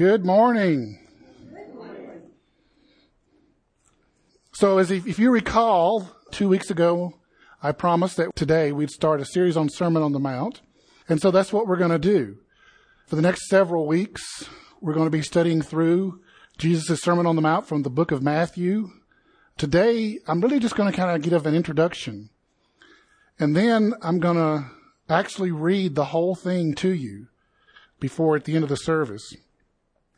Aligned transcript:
Good 0.00 0.24
morning. 0.24 0.98
So, 4.50 4.78
as 4.78 4.90
if, 4.90 5.06
if 5.06 5.18
you 5.18 5.30
recall, 5.30 6.08
two 6.30 6.48
weeks 6.48 6.70
ago, 6.70 7.18
I 7.62 7.72
promised 7.72 8.16
that 8.16 8.34
today 8.34 8.72
we'd 8.72 8.90
start 8.90 9.20
a 9.20 9.26
series 9.26 9.58
on 9.58 9.68
Sermon 9.68 10.02
on 10.02 10.12
the 10.12 10.18
Mount. 10.18 10.62
And 11.06 11.20
so 11.20 11.30
that's 11.30 11.52
what 11.52 11.66
we're 11.66 11.76
going 11.76 11.90
to 11.90 11.98
do. 11.98 12.38
For 13.08 13.16
the 13.16 13.20
next 13.20 13.46
several 13.50 13.86
weeks, 13.86 14.48
we're 14.80 14.94
going 14.94 15.04
to 15.04 15.10
be 15.10 15.20
studying 15.20 15.60
through 15.60 16.22
Jesus' 16.56 17.02
Sermon 17.02 17.26
on 17.26 17.36
the 17.36 17.42
Mount 17.42 17.66
from 17.66 17.82
the 17.82 17.90
book 17.90 18.10
of 18.10 18.22
Matthew. 18.22 18.88
Today, 19.58 20.18
I'm 20.26 20.40
really 20.40 20.60
just 20.60 20.76
going 20.76 20.90
to 20.90 20.96
kind 20.96 21.14
of 21.14 21.20
give 21.20 21.44
an 21.44 21.54
introduction. 21.54 22.30
And 23.38 23.54
then 23.54 23.92
I'm 24.00 24.18
going 24.18 24.38
to 24.38 24.64
actually 25.10 25.50
read 25.50 25.94
the 25.94 26.06
whole 26.06 26.34
thing 26.34 26.74
to 26.76 26.88
you 26.88 27.26
before 28.00 28.34
at 28.34 28.44
the 28.44 28.54
end 28.54 28.62
of 28.62 28.70
the 28.70 28.78
service. 28.78 29.34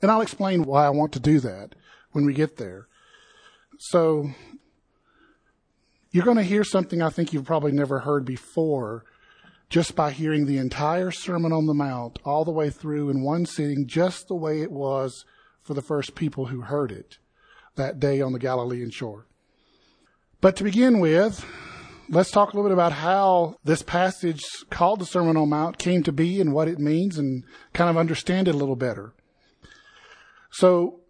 And 0.02 0.10
I'll 0.10 0.20
explain 0.20 0.64
why 0.64 0.84
I 0.84 0.90
want 0.90 1.12
to 1.12 1.20
do 1.20 1.40
that 1.40 1.74
when 2.10 2.26
we 2.26 2.34
get 2.34 2.56
there. 2.56 2.88
So, 3.78 4.30
you're 6.10 6.24
going 6.24 6.36
to 6.36 6.42
hear 6.42 6.64
something 6.64 7.00
I 7.00 7.08
think 7.08 7.32
you've 7.32 7.46
probably 7.46 7.72
never 7.72 8.00
heard 8.00 8.24
before 8.24 9.04
just 9.70 9.96
by 9.96 10.10
hearing 10.10 10.44
the 10.44 10.58
entire 10.58 11.10
Sermon 11.10 11.50
on 11.50 11.64
the 11.64 11.72
Mount 11.72 12.18
all 12.26 12.44
the 12.44 12.50
way 12.50 12.68
through 12.68 13.08
in 13.08 13.22
one 13.22 13.46
sitting, 13.46 13.86
just 13.86 14.28
the 14.28 14.34
way 14.34 14.60
it 14.60 14.70
was 14.70 15.24
for 15.62 15.72
the 15.72 15.80
first 15.80 16.14
people 16.14 16.46
who 16.46 16.60
heard 16.60 16.92
it 16.92 17.16
that 17.76 17.98
day 17.98 18.20
on 18.20 18.34
the 18.34 18.38
Galilean 18.38 18.90
shore. 18.90 19.26
But 20.42 20.56
to 20.56 20.64
begin 20.64 21.00
with, 21.00 21.46
let's 22.10 22.30
talk 22.30 22.52
a 22.52 22.56
little 22.56 22.68
bit 22.68 22.74
about 22.74 22.92
how 22.92 23.56
this 23.64 23.80
passage 23.80 24.42
called 24.68 25.00
the 25.00 25.06
Sermon 25.06 25.38
on 25.38 25.48
the 25.48 25.56
Mount 25.56 25.78
came 25.78 26.02
to 26.02 26.12
be 26.12 26.38
and 26.40 26.52
what 26.52 26.68
it 26.68 26.78
means 26.78 27.16
and 27.16 27.44
kind 27.72 27.88
of 27.88 27.96
understand 27.96 28.48
it 28.48 28.54
a 28.54 28.58
little 28.58 28.76
better. 28.76 29.14
So, 30.52 31.00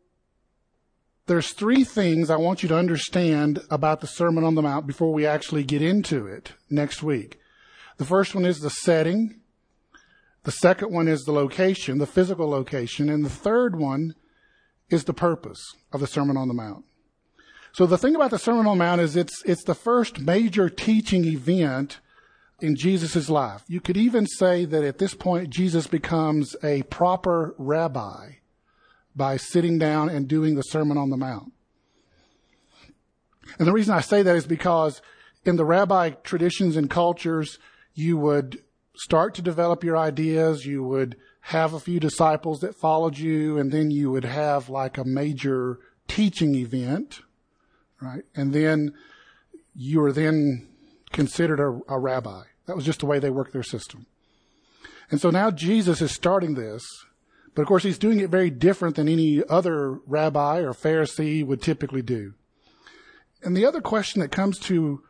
there's 1.26 1.52
three 1.52 1.84
things 1.84 2.30
I 2.30 2.36
want 2.36 2.62
you 2.62 2.68
to 2.68 2.76
understand 2.76 3.60
about 3.70 4.00
the 4.00 4.06
Sermon 4.06 4.44
on 4.44 4.54
the 4.54 4.62
Mount 4.62 4.86
before 4.86 5.12
we 5.12 5.24
actually 5.24 5.62
get 5.62 5.80
into 5.80 6.26
it 6.26 6.52
next 6.68 7.02
week. 7.02 7.38
The 7.96 8.04
first 8.04 8.34
one 8.34 8.44
is 8.44 8.60
the 8.60 8.70
setting. 8.70 9.40
The 10.42 10.50
second 10.50 10.92
one 10.92 11.06
is 11.06 11.22
the 11.22 11.32
location, 11.32 11.98
the 11.98 12.06
physical 12.06 12.48
location. 12.48 13.08
And 13.08 13.24
the 13.24 13.30
third 13.30 13.76
one 13.76 14.14
is 14.90 15.04
the 15.04 15.14
purpose 15.14 15.62
of 15.92 16.00
the 16.00 16.06
Sermon 16.06 16.36
on 16.36 16.48
the 16.48 16.54
Mount. 16.54 16.84
So 17.72 17.86
the 17.86 17.98
thing 17.98 18.16
about 18.16 18.30
the 18.30 18.38
Sermon 18.38 18.66
on 18.66 18.76
the 18.76 18.84
Mount 18.84 19.00
is 19.00 19.16
it's, 19.16 19.42
it's 19.44 19.64
the 19.64 19.74
first 19.74 20.18
major 20.20 20.68
teaching 20.68 21.24
event 21.24 22.00
in 22.60 22.76
Jesus' 22.76 23.30
life. 23.30 23.62
You 23.68 23.80
could 23.80 23.96
even 23.96 24.26
say 24.26 24.64
that 24.64 24.84
at 24.84 24.98
this 24.98 25.14
point, 25.14 25.50
Jesus 25.50 25.86
becomes 25.86 26.54
a 26.62 26.82
proper 26.82 27.54
rabbi 27.56 28.32
by 29.14 29.36
sitting 29.36 29.78
down 29.78 30.08
and 30.08 30.28
doing 30.28 30.54
the 30.54 30.62
Sermon 30.62 30.96
on 30.96 31.10
the 31.10 31.16
Mount. 31.16 31.52
And 33.58 33.68
the 33.68 33.72
reason 33.72 33.94
I 33.94 34.00
say 34.00 34.22
that 34.22 34.36
is 34.36 34.46
because 34.46 35.02
in 35.44 35.56
the 35.56 35.64
rabbi 35.64 36.10
traditions 36.10 36.76
and 36.76 36.88
cultures, 36.88 37.58
you 37.94 38.16
would 38.16 38.62
start 38.94 39.34
to 39.34 39.42
develop 39.42 39.84
your 39.84 39.96
ideas, 39.96 40.64
you 40.64 40.82
would 40.82 41.16
have 41.46 41.74
a 41.74 41.80
few 41.80 41.98
disciples 41.98 42.60
that 42.60 42.76
followed 42.76 43.18
you, 43.18 43.58
and 43.58 43.72
then 43.72 43.90
you 43.90 44.10
would 44.10 44.24
have 44.24 44.68
like 44.68 44.96
a 44.96 45.04
major 45.04 45.78
teaching 46.06 46.54
event, 46.54 47.20
right? 48.00 48.22
And 48.34 48.52
then 48.52 48.94
you 49.74 50.00
were 50.00 50.12
then 50.12 50.68
considered 51.10 51.60
a, 51.60 51.80
a 51.92 51.98
rabbi. 51.98 52.42
That 52.66 52.76
was 52.76 52.84
just 52.84 53.00
the 53.00 53.06
way 53.06 53.18
they 53.18 53.30
worked 53.30 53.52
their 53.52 53.62
system. 53.62 54.06
And 55.10 55.20
so 55.20 55.30
now 55.30 55.50
Jesus 55.50 56.00
is 56.00 56.12
starting 56.12 56.54
this, 56.54 56.86
but 57.54 57.62
of 57.62 57.68
course 57.68 57.82
he's 57.82 57.98
doing 57.98 58.20
it 58.20 58.30
very 58.30 58.50
different 58.50 58.96
than 58.96 59.08
any 59.08 59.42
other 59.48 59.92
rabbi 60.06 60.60
or 60.60 60.72
Pharisee 60.72 61.44
would 61.44 61.60
typically 61.60 62.02
do. 62.02 62.34
And 63.42 63.56
the 63.56 63.66
other 63.66 63.80
question 63.80 64.20
that 64.20 64.30
comes 64.30 64.58
to 64.60 65.02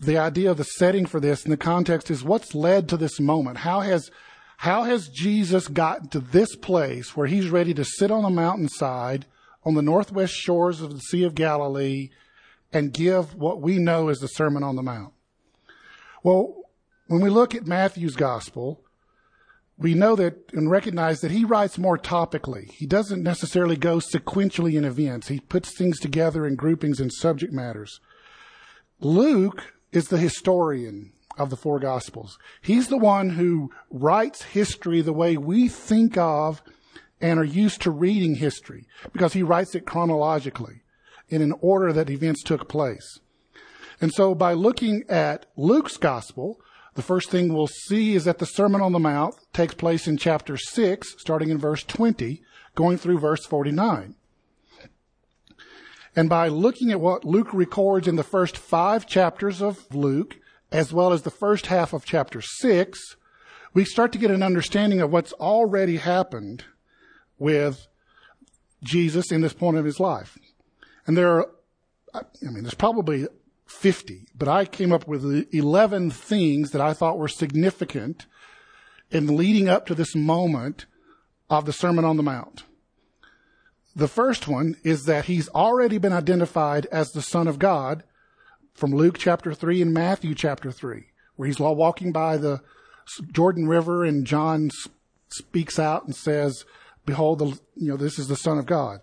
the 0.00 0.18
idea 0.18 0.50
of 0.50 0.56
the 0.56 0.64
setting 0.64 1.06
for 1.06 1.20
this 1.20 1.44
and 1.44 1.52
the 1.52 1.56
context 1.56 2.10
is 2.10 2.22
what's 2.22 2.54
led 2.54 2.88
to 2.88 2.96
this 2.96 3.20
moment? 3.20 3.58
How 3.58 3.80
has, 3.80 4.10
how 4.58 4.84
has 4.84 5.08
Jesus 5.08 5.68
gotten 5.68 6.08
to 6.08 6.20
this 6.20 6.54
place 6.56 7.16
where 7.16 7.26
he's 7.26 7.50
ready 7.50 7.74
to 7.74 7.84
sit 7.84 8.10
on 8.10 8.24
a 8.24 8.30
mountainside 8.30 9.26
on 9.64 9.74
the 9.74 9.82
northwest 9.82 10.34
shores 10.34 10.80
of 10.80 10.92
the 10.92 11.00
Sea 11.00 11.24
of 11.24 11.34
Galilee 11.34 12.10
and 12.72 12.92
give 12.92 13.34
what 13.34 13.60
we 13.60 13.78
know 13.78 14.08
as 14.08 14.18
the 14.18 14.28
Sermon 14.28 14.62
on 14.62 14.76
the 14.76 14.82
Mount? 14.82 15.12
Well, 16.22 16.54
when 17.06 17.20
we 17.20 17.30
look 17.30 17.54
at 17.54 17.66
Matthew's 17.66 18.16
gospel, 18.16 18.80
we 19.82 19.94
know 19.94 20.16
that 20.16 20.52
and 20.52 20.70
recognize 20.70 21.20
that 21.20 21.30
he 21.30 21.44
writes 21.44 21.78
more 21.78 21.98
topically. 21.98 22.70
He 22.70 22.86
doesn't 22.86 23.22
necessarily 23.22 23.76
go 23.76 23.98
sequentially 23.98 24.74
in 24.74 24.84
events. 24.84 25.28
He 25.28 25.40
puts 25.40 25.76
things 25.76 25.98
together 25.98 26.46
in 26.46 26.56
groupings 26.56 27.00
and 27.00 27.12
subject 27.12 27.52
matters. 27.52 28.00
Luke 29.00 29.74
is 29.90 30.08
the 30.08 30.18
historian 30.18 31.12
of 31.38 31.50
the 31.50 31.56
four 31.56 31.78
gospels. 31.78 32.38
He's 32.60 32.88
the 32.88 32.98
one 32.98 33.30
who 33.30 33.70
writes 33.90 34.42
history 34.42 35.00
the 35.00 35.12
way 35.12 35.36
we 35.36 35.68
think 35.68 36.16
of 36.16 36.62
and 37.20 37.38
are 37.38 37.44
used 37.44 37.82
to 37.82 37.90
reading 37.90 38.36
history 38.36 38.86
because 39.12 39.32
he 39.32 39.42
writes 39.42 39.74
it 39.74 39.86
chronologically 39.86 40.82
in 41.28 41.40
an 41.40 41.54
order 41.60 41.92
that 41.92 42.10
events 42.10 42.42
took 42.42 42.68
place. 42.68 43.20
And 44.00 44.12
so 44.12 44.34
by 44.34 44.52
looking 44.52 45.04
at 45.08 45.46
Luke's 45.56 45.96
gospel, 45.96 46.60
the 46.94 47.02
first 47.02 47.30
thing 47.30 47.52
we'll 47.52 47.66
see 47.66 48.14
is 48.14 48.24
that 48.24 48.38
the 48.38 48.46
Sermon 48.46 48.80
on 48.80 48.92
the 48.92 48.98
Mount 48.98 49.34
takes 49.52 49.74
place 49.74 50.06
in 50.06 50.18
chapter 50.18 50.56
6, 50.56 51.14
starting 51.18 51.48
in 51.48 51.58
verse 51.58 51.82
20, 51.84 52.42
going 52.74 52.98
through 52.98 53.18
verse 53.18 53.46
49. 53.46 54.14
And 56.14 56.28
by 56.28 56.48
looking 56.48 56.90
at 56.90 57.00
what 57.00 57.24
Luke 57.24 57.54
records 57.54 58.06
in 58.06 58.16
the 58.16 58.22
first 58.22 58.58
five 58.58 59.06
chapters 59.06 59.62
of 59.62 59.94
Luke, 59.94 60.36
as 60.70 60.92
well 60.92 61.12
as 61.12 61.22
the 61.22 61.30
first 61.30 61.66
half 61.66 61.94
of 61.94 62.04
chapter 62.04 62.42
six, 62.42 63.16
we 63.72 63.84
start 63.84 64.12
to 64.12 64.18
get 64.18 64.30
an 64.30 64.42
understanding 64.42 65.00
of 65.00 65.10
what's 65.10 65.32
already 65.34 65.96
happened 65.96 66.64
with 67.38 67.86
Jesus 68.82 69.32
in 69.32 69.40
this 69.40 69.54
point 69.54 69.78
of 69.78 69.86
his 69.86 69.98
life. 69.98 70.36
And 71.06 71.16
there 71.16 71.38
are, 71.38 71.48
I 72.14 72.22
mean, 72.42 72.62
there's 72.62 72.74
probably 72.74 73.26
50, 73.72 74.26
but 74.34 74.48
I 74.48 74.64
came 74.64 74.92
up 74.92 75.06
with 75.08 75.46
11 75.52 76.10
things 76.10 76.70
that 76.70 76.80
I 76.80 76.92
thought 76.92 77.18
were 77.18 77.28
significant 77.28 78.26
in 79.10 79.36
leading 79.36 79.68
up 79.68 79.86
to 79.86 79.94
this 79.94 80.14
moment 80.14 80.86
of 81.50 81.64
the 81.66 81.72
Sermon 81.72 82.04
on 82.04 82.16
the 82.16 82.22
Mount. 82.22 82.64
The 83.94 84.08
first 84.08 84.48
one 84.48 84.76
is 84.84 85.04
that 85.04 85.26
he's 85.26 85.48
already 85.50 85.98
been 85.98 86.12
identified 86.12 86.86
as 86.86 87.10
the 87.10 87.22
Son 87.22 87.46
of 87.46 87.58
God 87.58 88.04
from 88.72 88.92
Luke 88.92 89.18
chapter 89.18 89.52
3 89.52 89.82
and 89.82 89.92
Matthew 89.92 90.34
chapter 90.34 90.70
3, 90.70 91.04
where 91.36 91.46
he's 91.46 91.58
walking 91.58 92.12
by 92.12 92.38
the 92.38 92.62
Jordan 93.32 93.68
River 93.68 94.04
and 94.04 94.26
John 94.26 94.70
speaks 95.28 95.78
out 95.78 96.04
and 96.04 96.14
says, 96.14 96.64
Behold, 97.04 97.40
the, 97.40 97.46
you 97.74 97.88
know, 97.88 97.96
this 97.96 98.18
is 98.18 98.28
the 98.28 98.36
Son 98.36 98.58
of 98.58 98.66
God. 98.66 99.00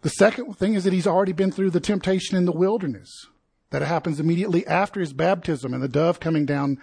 The 0.00 0.10
second 0.10 0.54
thing 0.54 0.74
is 0.74 0.82
that 0.84 0.92
he's 0.92 1.06
already 1.06 1.32
been 1.32 1.52
through 1.52 1.70
the 1.70 1.80
temptation 1.80 2.36
in 2.36 2.44
the 2.44 2.52
wilderness. 2.52 3.28
That 3.72 3.82
happens 3.82 4.20
immediately 4.20 4.66
after 4.66 5.00
his 5.00 5.12
baptism 5.12 5.74
and 5.74 5.82
the 5.82 5.88
dove 5.88 6.20
coming 6.20 6.46
down 6.46 6.78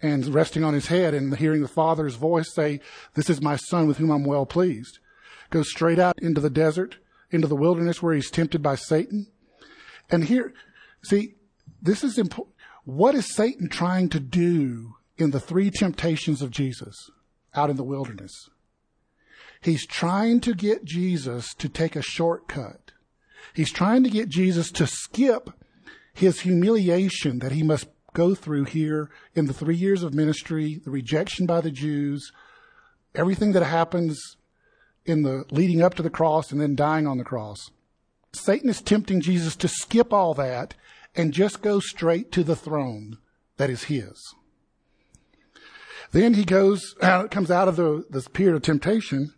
and 0.00 0.26
resting 0.26 0.62
on 0.62 0.74
his 0.74 0.88
head 0.88 1.14
and 1.14 1.36
hearing 1.36 1.62
the 1.62 1.68
Father's 1.68 2.16
voice 2.16 2.52
say, 2.54 2.80
This 3.14 3.30
is 3.30 3.40
my 3.40 3.56
Son 3.56 3.88
with 3.88 3.96
whom 3.96 4.10
I'm 4.10 4.24
well 4.24 4.46
pleased 4.46 4.98
goes 5.52 5.70
straight 5.70 6.00
out 6.00 6.18
into 6.20 6.40
the 6.40 6.50
desert, 6.50 6.96
into 7.30 7.46
the 7.46 7.54
wilderness 7.54 8.02
where 8.02 8.14
he's 8.14 8.30
tempted 8.30 8.60
by 8.60 8.74
Satan. 8.74 9.28
And 10.10 10.24
here, 10.24 10.52
see, 11.04 11.36
this 11.80 12.02
is 12.02 12.18
important. 12.18 12.56
What 12.84 13.14
is 13.14 13.32
Satan 13.32 13.68
trying 13.68 14.08
to 14.08 14.18
do 14.18 14.94
in 15.16 15.30
the 15.30 15.38
three 15.38 15.70
temptations 15.70 16.42
of 16.42 16.50
Jesus 16.50 17.10
out 17.54 17.70
in 17.70 17.76
the 17.76 17.84
wilderness? 17.84 18.48
He's 19.60 19.86
trying 19.86 20.40
to 20.40 20.54
get 20.54 20.84
Jesus 20.84 21.54
to 21.54 21.68
take 21.68 21.94
a 21.94 22.02
shortcut. 22.02 22.90
He's 23.54 23.70
trying 23.70 24.02
to 24.02 24.10
get 24.10 24.28
Jesus 24.28 24.72
to 24.72 24.88
skip 24.88 25.50
his 26.12 26.40
humiliation 26.40 27.38
that 27.38 27.52
he 27.52 27.62
must 27.62 27.86
go 28.12 28.34
through 28.34 28.64
here 28.64 29.10
in 29.34 29.46
the 29.46 29.54
three 29.54 29.76
years 29.76 30.02
of 30.02 30.14
ministry, 30.14 30.80
the 30.84 30.90
rejection 30.90 31.46
by 31.46 31.60
the 31.60 31.70
Jews, 31.70 32.32
everything 33.14 33.52
that 33.52 33.64
happens 33.64 34.36
in 35.04 35.22
the 35.22 35.44
leading 35.50 35.82
up 35.82 35.94
to 35.94 36.02
the 36.02 36.10
cross 36.10 36.52
and 36.52 36.60
then 36.60 36.76
dying 36.76 37.06
on 37.06 37.18
the 37.18 37.24
cross. 37.24 37.70
Satan 38.32 38.70
is 38.70 38.80
tempting 38.80 39.20
Jesus 39.20 39.56
to 39.56 39.68
skip 39.68 40.12
all 40.12 40.34
that 40.34 40.74
and 41.14 41.32
just 41.32 41.62
go 41.62 41.80
straight 41.80 42.32
to 42.32 42.44
the 42.44 42.56
throne 42.56 43.18
that 43.56 43.70
is 43.70 43.84
his. 43.84 44.34
Then 46.12 46.34
he 46.34 46.44
goes, 46.44 46.94
uh, 47.00 47.28
comes 47.28 47.50
out 47.50 47.68
of 47.68 47.76
the, 47.76 48.04
this 48.10 48.28
period 48.28 48.56
of 48.56 48.62
temptation 48.62 49.32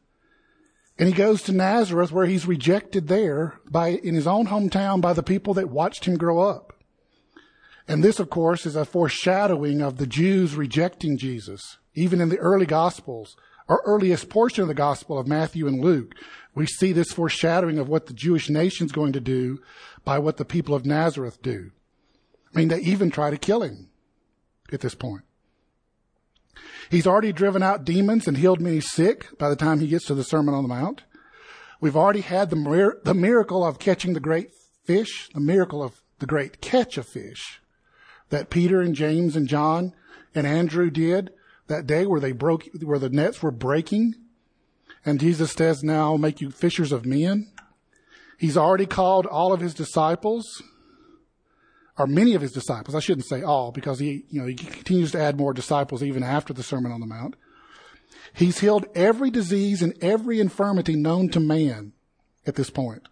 and 0.99 1.09
he 1.09 1.15
goes 1.15 1.43
to 1.43 1.53
Nazareth 1.53 2.13
where 2.13 2.27
he's 2.27 2.47
rejected 2.47 3.09
there 3.09 3.59
by, 3.69 3.89
in 3.89 4.15
his 4.15 4.27
own 4.27 4.47
hometown 4.47 5.01
by 5.01 5.13
the 5.13 5.23
people 5.23 5.55
that 5.55 5.69
watched 5.69 6.05
him 6.05 6.17
grow 6.17 6.41
up. 6.41 6.73
And 7.89 8.03
this, 8.03 8.19
of 8.19 8.31
course, 8.31 8.65
is 8.65 8.77
a 8.77 8.85
foreshadowing 8.85 9.83
of 9.83 9.99
the 9.99 10.07
Jews 10.07 10.55
rejecting 10.55 11.19
Jesus. 11.19 11.79
Even 11.95 12.21
in 12.21 12.29
the 12.29 12.39
early 12.39 12.67
gospels, 12.67 13.37
our 13.69 13.83
earliest 13.85 14.29
portion 14.29 14.63
of 14.63 14.69
the 14.69 14.75
Gospel 14.75 15.19
of 15.19 15.27
Matthew 15.27 15.67
and 15.67 15.81
Luke, 15.81 16.15
we 16.55 16.67
see 16.67 16.93
this 16.93 17.13
foreshadowing 17.13 17.79
of 17.79 17.89
what 17.89 18.07
the 18.07 18.15
Jewish 18.15 18.49
nation's 18.49 18.93
going 18.93 19.13
to 19.13 19.21
do 19.21 19.61
by 20.05 20.19
what 20.19 20.37
the 20.37 20.45
people 20.45 20.75
of 20.75 20.87
Nazareth 20.87 21.43
do. 21.43 21.71
I 22.55 22.59
mean, 22.59 22.69
they 22.69 22.81
even 22.81 23.11
try 23.11 23.31
to 23.31 23.37
kill 23.37 23.63
him 23.63 23.89
at 24.73 24.81
this 24.81 24.95
point. 24.95 25.25
He's 26.91 27.07
already 27.07 27.33
driven 27.33 27.63
out 27.63 27.85
demons 27.85 28.29
and 28.29 28.37
healed 28.37 28.61
many 28.61 28.81
sick 28.81 29.37
by 29.39 29.49
the 29.49 29.57
time 29.57 29.81
he 29.81 29.89
gets 29.89 30.07
to 30.07 30.15
the 30.15 30.25
Sermon 30.25 30.55
on 30.55 30.63
the 30.63 30.69
Mount. 30.69 31.03
We've 31.81 31.97
already 31.97 32.21
had 32.21 32.51
the, 32.51 32.57
mir- 32.57 32.99
the 33.05 33.15
miracle 33.15 33.65
of 33.65 33.79
catching 33.79 34.15
the 34.15 34.21
great 34.21 34.51
fish, 34.85 35.29
the 35.35 35.41
miracle 35.41 35.83
of 35.83 36.01
the 36.19 36.27
great 36.27 36.61
catch 36.61 36.97
of 36.97 37.07
fish 37.07 37.61
that 38.31 38.51
Peter 38.51 38.81
and 38.81 38.95
James 38.95 39.37
and 39.37 39.47
John 39.49 39.93
and 40.35 40.47
Andrew 40.47 40.91
did 40.91 41.31
that 41.67 41.87
day 41.87 42.07
where 42.07 42.21
they 42.21 42.33
broke, 42.33 42.65
where 42.83 42.99
the 42.99 43.11
nets 43.11 43.43
were 43.43 43.51
breaking. 43.51 44.15
And 45.05 45.21
Jesus 45.21 45.53
says, 45.53 45.85
now 45.85 46.17
make 46.17 46.41
you 46.41 46.51
fishers 46.51 46.93
of 46.93 47.07
men. 47.07 47.53
He's 48.39 48.57
already 48.57 48.87
called 48.87 49.27
all 49.27 49.53
of 49.53 49.61
his 49.61 49.75
disciples, 49.75 50.63
or 51.99 52.07
many 52.07 52.35
of 52.35 52.43
his 52.43 52.53
disciples. 52.53 52.95
I 52.95 53.01
shouldn't 53.01 53.27
say 53.27 53.43
all 53.43 53.71
because 53.71 53.99
he, 53.99 54.25
you 54.29 54.41
know, 54.41 54.47
he 54.47 54.55
continues 54.55 55.13
to 55.13 55.21
add 55.21 55.37
more 55.37 55.53
disciples 55.53 56.03
even 56.03 56.23
after 56.23 56.53
the 56.53 56.63
Sermon 56.63 56.93
on 56.93 57.01
the 57.01 57.07
Mount. 57.07 57.37
He's 58.33 58.59
healed 58.59 58.87
every 58.95 59.31
disease 59.31 59.81
and 59.81 59.97
every 60.03 60.41
infirmity 60.41 60.97
known 60.97 61.29
to 61.31 61.41
man 61.41 61.93
at 62.47 62.57
this 62.57 62.71
point. 62.71 63.07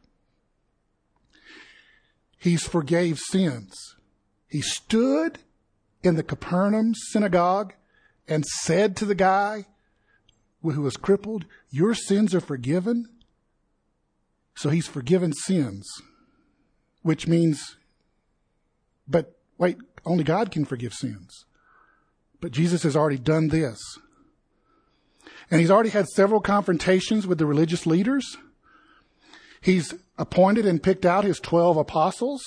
He's 2.39 2.67
forgave 2.67 3.21
sins. 3.21 3.95
He 4.49 4.63
stood 4.63 5.39
in 6.03 6.17
the 6.17 6.25
Capernaum 6.25 6.95
synagogue 6.95 7.75
and 8.27 8.45
said 8.45 8.97
to 8.97 9.05
the 9.05 9.15
guy 9.15 9.67
who 10.63 10.83
was 10.83 10.97
crippled, 10.97 11.45
Your 11.71 11.95
sins 11.95 12.35
are 12.35 12.41
forgiven. 12.41 13.09
So 14.55 14.71
he's 14.71 14.87
forgiven 14.87 15.33
sins, 15.33 15.87
which 17.03 17.27
means, 17.27 17.77
but 19.07 19.37
wait, 19.59 19.77
only 20.05 20.25
God 20.25 20.51
can 20.51 20.65
forgive 20.65 20.93
sins. 20.93 21.45
But 22.41 22.53
Jesus 22.53 22.83
has 22.83 22.97
already 22.97 23.19
done 23.19 23.49
this. 23.49 23.81
And 25.51 25.61
he's 25.61 25.71
already 25.71 25.91
had 25.91 26.09
several 26.09 26.41
confrontations 26.41 27.27
with 27.27 27.39
the 27.39 27.47
religious 27.47 27.87
leaders. 27.87 28.37
He's 29.61 29.95
appointed 30.19 30.67
and 30.67 30.83
picked 30.83 31.05
out 31.05 31.25
his 31.25 31.39
12 31.39 31.77
apostles. 31.77 32.43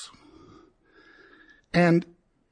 And 1.73 2.05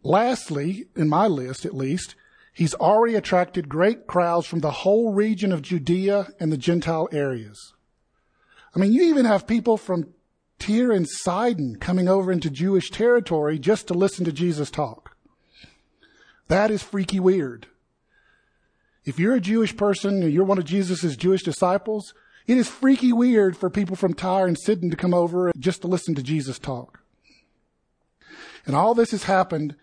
lastly, 0.03 0.85
in 0.95 1.09
my 1.09 1.27
list 1.27 1.65
at 1.65 1.75
least, 1.75 2.15
He's 2.53 2.75
already 2.75 3.15
attracted 3.15 3.67
great 3.67 4.05
crowds 4.05 4.45
from 4.45 4.59
the 4.59 4.71
whole 4.71 5.11
region 5.11 5.51
of 5.51 5.63
Judea 5.63 6.27
and 6.39 6.51
the 6.51 6.57
Gentile 6.57 7.09
areas. 7.11 7.73
I 8.75 8.79
mean, 8.79 8.93
you 8.93 9.03
even 9.05 9.25
have 9.25 9.47
people 9.47 9.75
from 9.75 10.13
Tyre 10.65 10.91
and 10.91 11.07
Sidon 11.09 11.75
coming 11.75 12.07
over 12.07 12.31
into 12.31 12.49
Jewish 12.49 12.89
territory 12.89 13.59
just 13.59 13.87
to 13.87 13.93
listen 13.93 14.23
to 14.25 14.31
Jesus 14.31 14.71
talk. 14.71 15.17
That 16.47 16.71
is 16.71 16.81
freaky 16.81 17.19
weird. 17.19 17.67
If 19.03 19.19
you're 19.19 19.35
a 19.35 19.41
Jewish 19.41 19.75
person 19.75 20.23
and 20.23 20.31
you're 20.31 20.45
one 20.45 20.57
of 20.57 20.65
Jesus' 20.65 21.17
Jewish 21.17 21.43
disciples, 21.43 22.13
it 22.47 22.57
is 22.57 22.69
freaky 22.69 23.11
weird 23.11 23.57
for 23.57 23.69
people 23.69 23.97
from 23.97 24.13
Tyre 24.13 24.47
and 24.47 24.57
Sidon 24.57 24.89
to 24.89 24.95
come 24.95 25.13
over 25.13 25.51
just 25.57 25.81
to 25.81 25.87
listen 25.87 26.15
to 26.15 26.23
Jesus 26.23 26.59
talk. 26.59 27.01
And 28.65 28.75
all 28.75 28.93
this 28.93 29.11
has 29.11 29.23
happened 29.23 29.75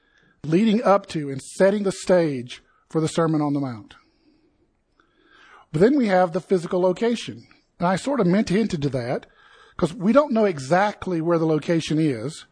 leading 0.42 0.82
up 0.82 1.06
to 1.08 1.28
and 1.28 1.42
setting 1.42 1.82
the 1.82 1.92
stage 1.92 2.62
for 2.88 3.02
the 3.02 3.08
Sermon 3.08 3.42
on 3.42 3.52
the 3.52 3.60
Mount. 3.60 3.96
But 5.72 5.82
then 5.82 5.98
we 5.98 6.06
have 6.06 6.32
the 6.32 6.40
physical 6.40 6.80
location. 6.80 7.46
And 7.78 7.86
I 7.86 7.96
sort 7.96 8.20
of 8.20 8.26
meant 8.26 8.48
to 8.48 8.54
hint 8.54 8.70
to 8.70 8.88
that 8.88 9.26
because 9.80 9.96
we 9.96 10.12
don't 10.12 10.34
know 10.34 10.44
exactly 10.44 11.22
where 11.22 11.38
the 11.38 11.46
location 11.46 11.98
is. 11.98 12.44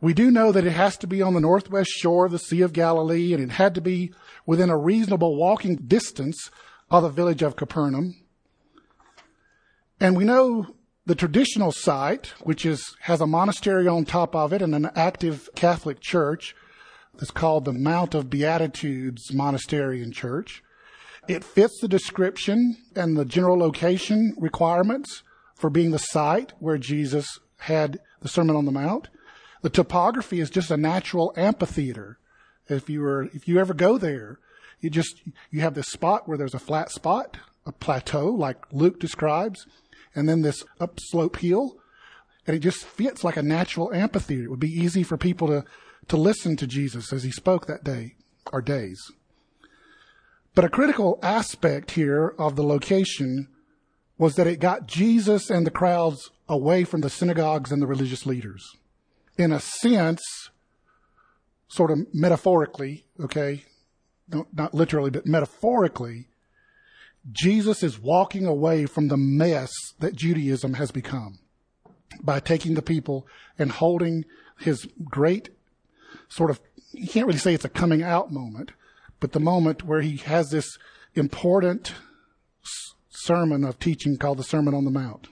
We 0.00 0.14
do 0.14 0.30
know 0.30 0.50
that 0.50 0.64
it 0.64 0.72
has 0.72 0.96
to 0.98 1.06
be 1.06 1.20
on 1.20 1.34
the 1.34 1.40
northwest 1.40 1.90
shore 1.90 2.24
of 2.24 2.32
the 2.32 2.38
Sea 2.38 2.62
of 2.62 2.72
Galilee 2.72 3.34
and 3.34 3.42
it 3.42 3.50
had 3.50 3.74
to 3.74 3.82
be 3.82 4.14
within 4.46 4.70
a 4.70 4.78
reasonable 4.78 5.36
walking 5.36 5.76
distance 5.76 6.50
of 6.90 7.02
the 7.02 7.10
village 7.10 7.42
of 7.42 7.54
Capernaum. 7.54 8.14
And 10.00 10.16
we 10.16 10.24
know 10.24 10.74
the 11.04 11.14
traditional 11.14 11.70
site, 11.70 12.28
which 12.44 12.64
is, 12.64 12.96
has 13.00 13.20
a 13.20 13.26
monastery 13.26 13.86
on 13.86 14.06
top 14.06 14.34
of 14.34 14.54
it 14.54 14.62
and 14.62 14.74
an 14.74 14.90
active 14.96 15.50
Catholic 15.54 16.00
church, 16.00 16.56
that's 17.12 17.30
called 17.30 17.66
the 17.66 17.74
Mount 17.74 18.14
of 18.14 18.30
Beatitudes 18.30 19.34
Monastery 19.34 20.02
and 20.02 20.14
Church. 20.14 20.62
It 21.28 21.44
fits 21.44 21.78
the 21.82 21.88
description 21.88 22.78
and 22.96 23.18
the 23.18 23.26
general 23.26 23.58
location 23.58 24.34
requirements 24.38 25.22
for 25.60 25.68
being 25.68 25.90
the 25.90 25.98
site 25.98 26.54
where 26.58 26.78
Jesus 26.78 27.38
had 27.58 28.00
the 28.22 28.28
Sermon 28.28 28.56
on 28.56 28.64
the 28.64 28.72
Mount. 28.72 29.08
The 29.60 29.68
topography 29.68 30.40
is 30.40 30.48
just 30.48 30.70
a 30.70 30.76
natural 30.78 31.34
amphitheater. 31.36 32.18
If 32.68 32.88
you 32.88 33.02
were, 33.02 33.24
if 33.34 33.46
you 33.46 33.58
ever 33.58 33.74
go 33.74 33.98
there, 33.98 34.38
you 34.80 34.88
just, 34.88 35.20
you 35.50 35.60
have 35.60 35.74
this 35.74 35.88
spot 35.88 36.26
where 36.26 36.38
there's 36.38 36.54
a 36.54 36.58
flat 36.58 36.90
spot, 36.90 37.36
a 37.66 37.72
plateau 37.72 38.28
like 38.28 38.72
Luke 38.72 38.98
describes, 38.98 39.66
and 40.14 40.26
then 40.26 40.40
this 40.40 40.64
upslope 40.80 41.36
hill, 41.36 41.76
and 42.46 42.56
it 42.56 42.60
just 42.60 42.82
fits 42.82 43.22
like 43.22 43.36
a 43.36 43.42
natural 43.42 43.92
amphitheater. 43.92 44.44
It 44.44 44.50
would 44.50 44.60
be 44.60 44.68
easy 44.68 45.02
for 45.02 45.18
people 45.18 45.46
to 45.48 45.64
to 46.08 46.16
listen 46.16 46.56
to 46.56 46.66
Jesus 46.66 47.12
as 47.12 47.22
he 47.22 47.30
spoke 47.30 47.66
that 47.66 47.84
day 47.84 48.16
or 48.52 48.62
days. 48.62 49.12
But 50.54 50.64
a 50.64 50.70
critical 50.70 51.20
aspect 51.22 51.92
here 51.92 52.34
of 52.38 52.56
the 52.56 52.64
location 52.64 53.48
was 54.20 54.34
that 54.34 54.46
it 54.46 54.60
got 54.60 54.86
Jesus 54.86 55.48
and 55.48 55.66
the 55.66 55.70
crowds 55.70 56.30
away 56.46 56.84
from 56.84 57.00
the 57.00 57.08
synagogues 57.08 57.72
and 57.72 57.80
the 57.80 57.86
religious 57.86 58.26
leaders. 58.26 58.76
In 59.38 59.50
a 59.50 59.58
sense, 59.58 60.20
sort 61.68 61.90
of 61.90 62.06
metaphorically, 62.12 63.06
okay, 63.18 63.64
not 64.52 64.74
literally, 64.74 65.08
but 65.08 65.26
metaphorically, 65.26 66.28
Jesus 67.32 67.82
is 67.82 67.98
walking 67.98 68.44
away 68.44 68.84
from 68.84 69.08
the 69.08 69.16
mess 69.16 69.72
that 70.00 70.16
Judaism 70.16 70.74
has 70.74 70.90
become 70.90 71.38
by 72.22 72.40
taking 72.40 72.74
the 72.74 72.82
people 72.82 73.26
and 73.58 73.72
holding 73.72 74.26
his 74.58 74.86
great 75.02 75.48
sort 76.28 76.50
of, 76.50 76.60
you 76.92 77.08
can't 77.08 77.26
really 77.26 77.38
say 77.38 77.54
it's 77.54 77.64
a 77.64 77.70
coming 77.70 78.02
out 78.02 78.30
moment, 78.30 78.72
but 79.18 79.32
the 79.32 79.40
moment 79.40 79.82
where 79.82 80.02
he 80.02 80.18
has 80.18 80.50
this 80.50 80.76
important 81.14 81.94
sermon 83.22 83.64
of 83.64 83.78
teaching 83.78 84.16
called 84.16 84.38
the 84.38 84.44
Sermon 84.44 84.74
on 84.74 84.84
the 84.84 84.90
Mount. 84.90 85.28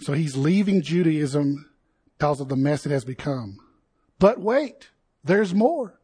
So 0.00 0.12
he's 0.12 0.36
leaving 0.36 0.82
Judaism 0.82 1.70
because 2.18 2.40
of 2.40 2.48
the 2.48 2.56
mess 2.56 2.86
it 2.86 2.92
has 2.92 3.04
become. 3.04 3.58
But 4.18 4.40
wait, 4.40 4.90
there's 5.22 5.54
more. 5.54 6.00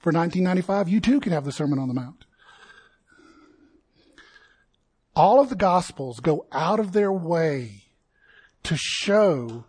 For 0.00 0.12
1995, 0.12 0.88
you 0.88 1.00
too 1.00 1.20
can 1.20 1.32
have 1.32 1.44
the 1.44 1.52
Sermon 1.52 1.78
on 1.78 1.88
the 1.88 1.94
Mount. 1.94 2.24
All 5.16 5.40
of 5.40 5.48
the 5.48 5.56
Gospels 5.56 6.20
go 6.20 6.46
out 6.52 6.78
of 6.78 6.92
their 6.92 7.12
way 7.12 7.84
to 8.62 8.76
show 8.76 9.64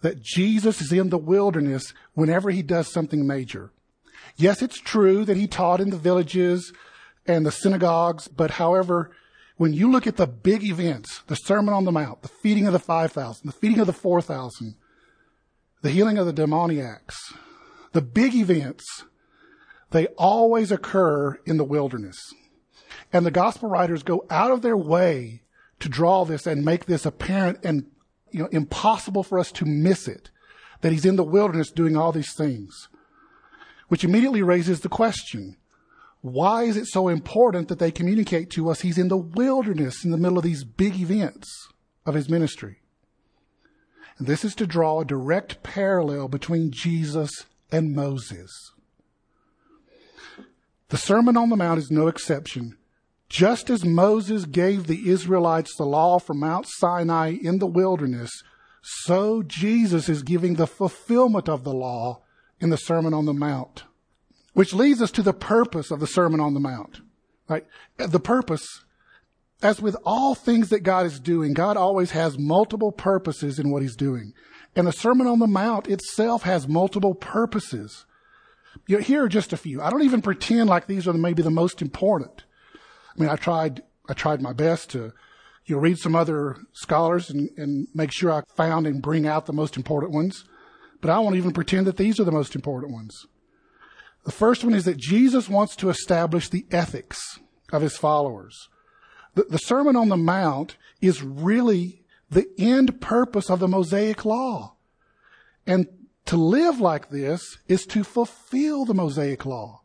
that 0.00 0.20
Jesus 0.20 0.80
is 0.80 0.92
in 0.92 1.10
the 1.10 1.18
wilderness 1.18 1.92
whenever 2.14 2.50
he 2.50 2.62
does 2.62 2.92
something 2.92 3.26
major. 3.26 3.70
Yes, 4.36 4.62
it's 4.62 4.80
true 4.80 5.24
that 5.24 5.36
he 5.36 5.46
taught 5.46 5.80
in 5.80 5.90
the 5.90 5.96
villages 5.96 6.72
and 7.26 7.44
the 7.46 7.52
synagogues, 7.52 8.26
but 8.28 8.52
however, 8.52 9.10
when 9.58 9.72
you 9.72 9.90
look 9.90 10.06
at 10.06 10.16
the 10.16 10.26
big 10.26 10.64
events, 10.64 11.22
the 11.26 11.34
Sermon 11.34 11.74
on 11.74 11.84
the 11.84 11.92
Mount, 11.92 12.22
the 12.22 12.28
feeding 12.28 12.66
of 12.66 12.72
the 12.72 12.78
5,000, 12.78 13.46
the 13.46 13.52
feeding 13.52 13.80
of 13.80 13.88
the 13.88 13.92
4,000, 13.92 14.76
the 15.82 15.90
healing 15.90 16.16
of 16.16 16.26
the 16.26 16.32
demoniacs, 16.32 17.16
the 17.92 18.00
big 18.00 18.34
events, 18.34 19.04
they 19.90 20.06
always 20.16 20.70
occur 20.70 21.40
in 21.44 21.56
the 21.56 21.64
wilderness. 21.64 22.16
And 23.12 23.26
the 23.26 23.32
gospel 23.32 23.68
writers 23.68 24.02
go 24.04 24.24
out 24.30 24.52
of 24.52 24.62
their 24.62 24.76
way 24.76 25.42
to 25.80 25.88
draw 25.88 26.24
this 26.24 26.46
and 26.46 26.64
make 26.64 26.86
this 26.86 27.04
apparent 27.04 27.58
and 27.64 27.86
you 28.30 28.40
know, 28.40 28.48
impossible 28.52 29.24
for 29.24 29.40
us 29.40 29.50
to 29.52 29.64
miss 29.64 30.06
it, 30.06 30.30
that 30.82 30.92
he's 30.92 31.04
in 31.04 31.16
the 31.16 31.24
wilderness 31.24 31.70
doing 31.70 31.96
all 31.96 32.12
these 32.12 32.34
things. 32.36 32.88
Which 33.88 34.04
immediately 34.04 34.42
raises 34.42 34.80
the 34.80 34.88
question, 34.88 35.56
why 36.20 36.64
is 36.64 36.76
it 36.76 36.86
so 36.86 37.08
important 37.08 37.68
that 37.68 37.78
they 37.78 37.90
communicate 37.90 38.50
to 38.50 38.68
us 38.70 38.80
he's 38.80 38.98
in 38.98 39.08
the 39.08 39.16
wilderness 39.16 40.04
in 40.04 40.10
the 40.10 40.18
middle 40.18 40.38
of 40.38 40.44
these 40.44 40.64
big 40.64 40.96
events 40.96 41.68
of 42.04 42.14
his 42.14 42.28
ministry? 42.28 42.80
And 44.18 44.26
this 44.26 44.44
is 44.44 44.54
to 44.56 44.66
draw 44.66 45.00
a 45.00 45.04
direct 45.04 45.62
parallel 45.62 46.28
between 46.28 46.72
Jesus 46.72 47.46
and 47.70 47.94
Moses. 47.94 48.50
The 50.88 50.96
Sermon 50.96 51.36
on 51.36 51.50
the 51.50 51.56
Mount 51.56 51.78
is 51.78 51.90
no 51.90 52.08
exception. 52.08 52.76
Just 53.28 53.68
as 53.68 53.84
Moses 53.84 54.46
gave 54.46 54.86
the 54.86 55.08
Israelites 55.08 55.76
the 55.76 55.84
law 55.84 56.18
from 56.18 56.40
Mount 56.40 56.66
Sinai 56.66 57.36
in 57.40 57.58
the 57.58 57.66
wilderness, 57.66 58.30
so 58.82 59.42
Jesus 59.42 60.08
is 60.08 60.22
giving 60.22 60.54
the 60.54 60.66
fulfillment 60.66 61.48
of 61.48 61.62
the 61.62 61.74
law 61.74 62.22
in 62.58 62.70
the 62.70 62.76
Sermon 62.76 63.12
on 63.12 63.26
the 63.26 63.34
Mount. 63.34 63.84
Which 64.54 64.74
leads 64.74 65.00
us 65.02 65.10
to 65.12 65.22
the 65.22 65.32
purpose 65.32 65.90
of 65.90 66.00
the 66.00 66.06
Sermon 66.06 66.40
on 66.40 66.54
the 66.54 66.60
Mount. 66.60 67.00
Right? 67.48 67.64
The 67.96 68.20
purpose 68.20 68.66
as 69.62 69.82
with 69.82 69.96
all 70.04 70.34
things 70.34 70.68
that 70.68 70.80
God 70.80 71.06
is 71.06 71.18
doing, 71.18 71.52
God 71.52 71.76
always 71.76 72.12
has 72.12 72.38
multiple 72.38 72.92
purposes 72.92 73.58
in 73.58 73.70
what 73.70 73.82
he's 73.82 73.96
doing. 73.96 74.32
And 74.76 74.86
the 74.86 74.92
Sermon 74.92 75.26
on 75.26 75.40
the 75.40 75.46
Mount 75.46 75.88
itself 75.88 76.44
has 76.44 76.68
multiple 76.68 77.14
purposes. 77.14 78.06
You 78.86 78.98
know, 78.98 79.02
here 79.02 79.24
are 79.24 79.28
just 79.28 79.52
a 79.52 79.56
few. 79.56 79.82
I 79.82 79.90
don't 79.90 80.04
even 80.04 80.22
pretend 80.22 80.70
like 80.70 80.86
these 80.86 81.08
are 81.08 81.12
maybe 81.12 81.42
the 81.42 81.50
most 81.50 81.82
important. 81.82 82.44
I 83.16 83.20
mean, 83.20 83.28
I 83.28 83.36
tried, 83.36 83.82
I 84.08 84.12
tried 84.12 84.40
my 84.40 84.52
best 84.52 84.90
to, 84.90 85.12
you 85.66 85.74
know, 85.74 85.80
read 85.80 85.98
some 85.98 86.14
other 86.14 86.56
scholars 86.72 87.28
and, 87.28 87.50
and 87.56 87.88
make 87.94 88.12
sure 88.12 88.30
I 88.30 88.42
found 88.54 88.86
and 88.86 89.02
bring 89.02 89.26
out 89.26 89.46
the 89.46 89.52
most 89.52 89.76
important 89.76 90.12
ones. 90.12 90.44
But 91.00 91.10
I 91.10 91.18
won't 91.18 91.36
even 91.36 91.52
pretend 91.52 91.86
that 91.88 91.96
these 91.96 92.20
are 92.20 92.24
the 92.24 92.32
most 92.32 92.54
important 92.54 92.92
ones. 92.92 93.26
The 94.24 94.32
first 94.32 94.64
one 94.64 94.74
is 94.74 94.84
that 94.84 94.98
Jesus 94.98 95.48
wants 95.48 95.74
to 95.76 95.90
establish 95.90 96.48
the 96.48 96.66
ethics 96.70 97.38
of 97.72 97.82
his 97.82 97.96
followers. 97.96 98.68
The, 99.34 99.44
the 99.44 99.58
Sermon 99.58 99.96
on 99.96 100.08
the 100.08 100.16
Mount 100.16 100.76
is 101.00 101.22
really 101.22 102.04
the 102.30 102.46
end 102.58 103.00
purpose 103.00 103.50
of 103.50 103.60
the 103.60 103.68
Mosaic 103.68 104.24
Law. 104.24 104.74
And 105.66 105.86
to 106.26 106.36
live 106.36 106.80
like 106.80 107.10
this 107.10 107.58
is 107.68 107.86
to 107.86 108.04
fulfill 108.04 108.84
the 108.84 108.94
Mosaic 108.94 109.46
Law. 109.46 109.82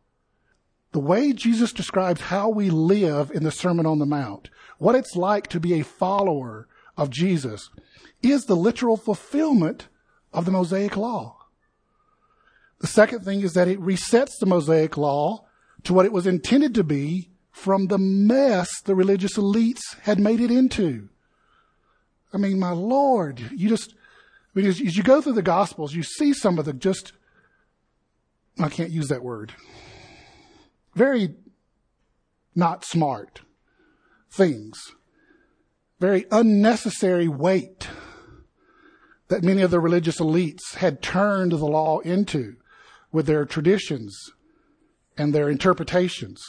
The 0.91 0.99
way 0.99 1.33
Jesus 1.33 1.71
describes 1.71 2.21
how 2.21 2.49
we 2.49 2.69
live 2.69 3.31
in 3.31 3.43
the 3.43 3.51
Sermon 3.51 3.85
on 3.85 3.99
the 3.99 4.05
Mount, 4.05 4.49
what 4.77 4.95
it's 4.95 5.15
like 5.15 5.47
to 5.47 5.59
be 5.59 5.79
a 5.79 5.83
follower 5.83 6.67
of 6.97 7.09
Jesus, 7.09 7.69
is 8.21 8.45
the 8.45 8.55
literal 8.55 8.97
fulfillment 8.97 9.87
of 10.33 10.45
the 10.45 10.51
Mosaic 10.51 10.95
Law. 10.97 11.37
The 12.83 12.89
second 12.89 13.23
thing 13.23 13.39
is 13.43 13.53
that 13.53 13.69
it 13.69 13.79
resets 13.79 14.37
the 14.37 14.45
Mosaic 14.45 14.97
Law 14.97 15.45
to 15.83 15.93
what 15.93 16.05
it 16.05 16.11
was 16.11 16.27
intended 16.27 16.75
to 16.75 16.83
be 16.83 17.29
from 17.49 17.87
the 17.87 17.97
mess 17.97 18.81
the 18.81 18.93
religious 18.93 19.37
elites 19.37 19.79
had 20.01 20.19
made 20.19 20.41
it 20.41 20.51
into. 20.51 21.07
I 22.33 22.37
mean, 22.37 22.59
my 22.59 22.71
Lord, 22.71 23.39
you 23.55 23.69
just, 23.69 23.95
as, 24.57 24.81
as 24.81 24.97
you 24.97 25.01
go 25.01 25.21
through 25.21 25.31
the 25.31 25.41
Gospels, 25.41 25.93
you 25.93 26.03
see 26.03 26.33
some 26.33 26.59
of 26.59 26.65
the 26.65 26.73
just, 26.73 27.13
I 28.59 28.67
can't 28.67 28.91
use 28.91 29.07
that 29.07 29.23
word, 29.23 29.53
very 30.93 31.35
not 32.53 32.83
smart 32.83 33.43
things, 34.29 34.91
very 36.01 36.25
unnecessary 36.31 37.29
weight 37.29 37.87
that 39.29 39.41
many 39.41 39.61
of 39.61 39.71
the 39.71 39.79
religious 39.79 40.19
elites 40.19 40.75
had 40.75 41.01
turned 41.01 41.53
the 41.53 41.65
law 41.65 41.99
into 41.99 42.57
with 43.13 43.27
their 43.27 43.45
traditions 43.45 44.31
and 45.15 45.33
their 45.33 45.49
interpretations. 45.49 46.43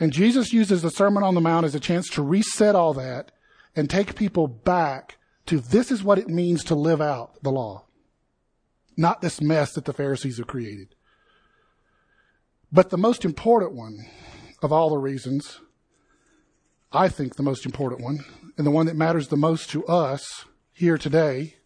And 0.00 0.12
Jesus 0.12 0.52
uses 0.52 0.80
the 0.80 0.90
Sermon 0.90 1.24
on 1.24 1.34
the 1.34 1.40
Mount 1.40 1.66
as 1.66 1.74
a 1.74 1.80
chance 1.80 2.08
to 2.10 2.22
reset 2.22 2.74
all 2.74 2.94
that 2.94 3.32
and 3.76 3.90
take 3.90 4.14
people 4.14 4.46
back 4.46 5.18
to 5.46 5.58
this 5.58 5.90
is 5.90 6.04
what 6.04 6.18
it 6.18 6.28
means 6.28 6.62
to 6.64 6.74
live 6.74 7.00
out 7.00 7.42
the 7.42 7.50
law, 7.50 7.84
not 8.96 9.20
this 9.20 9.40
mess 9.40 9.72
that 9.72 9.84
the 9.84 9.92
Pharisees 9.92 10.38
have 10.38 10.46
created. 10.46 10.94
But 12.70 12.90
the 12.90 12.98
most 12.98 13.24
important 13.24 13.74
one 13.74 14.06
of 14.62 14.72
all 14.72 14.90
the 14.90 14.98
reasons, 14.98 15.60
I 16.92 17.08
think 17.08 17.34
the 17.34 17.42
most 17.42 17.66
important 17.66 18.02
one, 18.02 18.24
and 18.56 18.66
the 18.66 18.70
one 18.70 18.86
that 18.86 18.96
matters 18.96 19.28
the 19.28 19.36
most 19.36 19.70
to 19.70 19.84
us 19.86 20.44
here 20.72 20.98
today, 20.98 21.56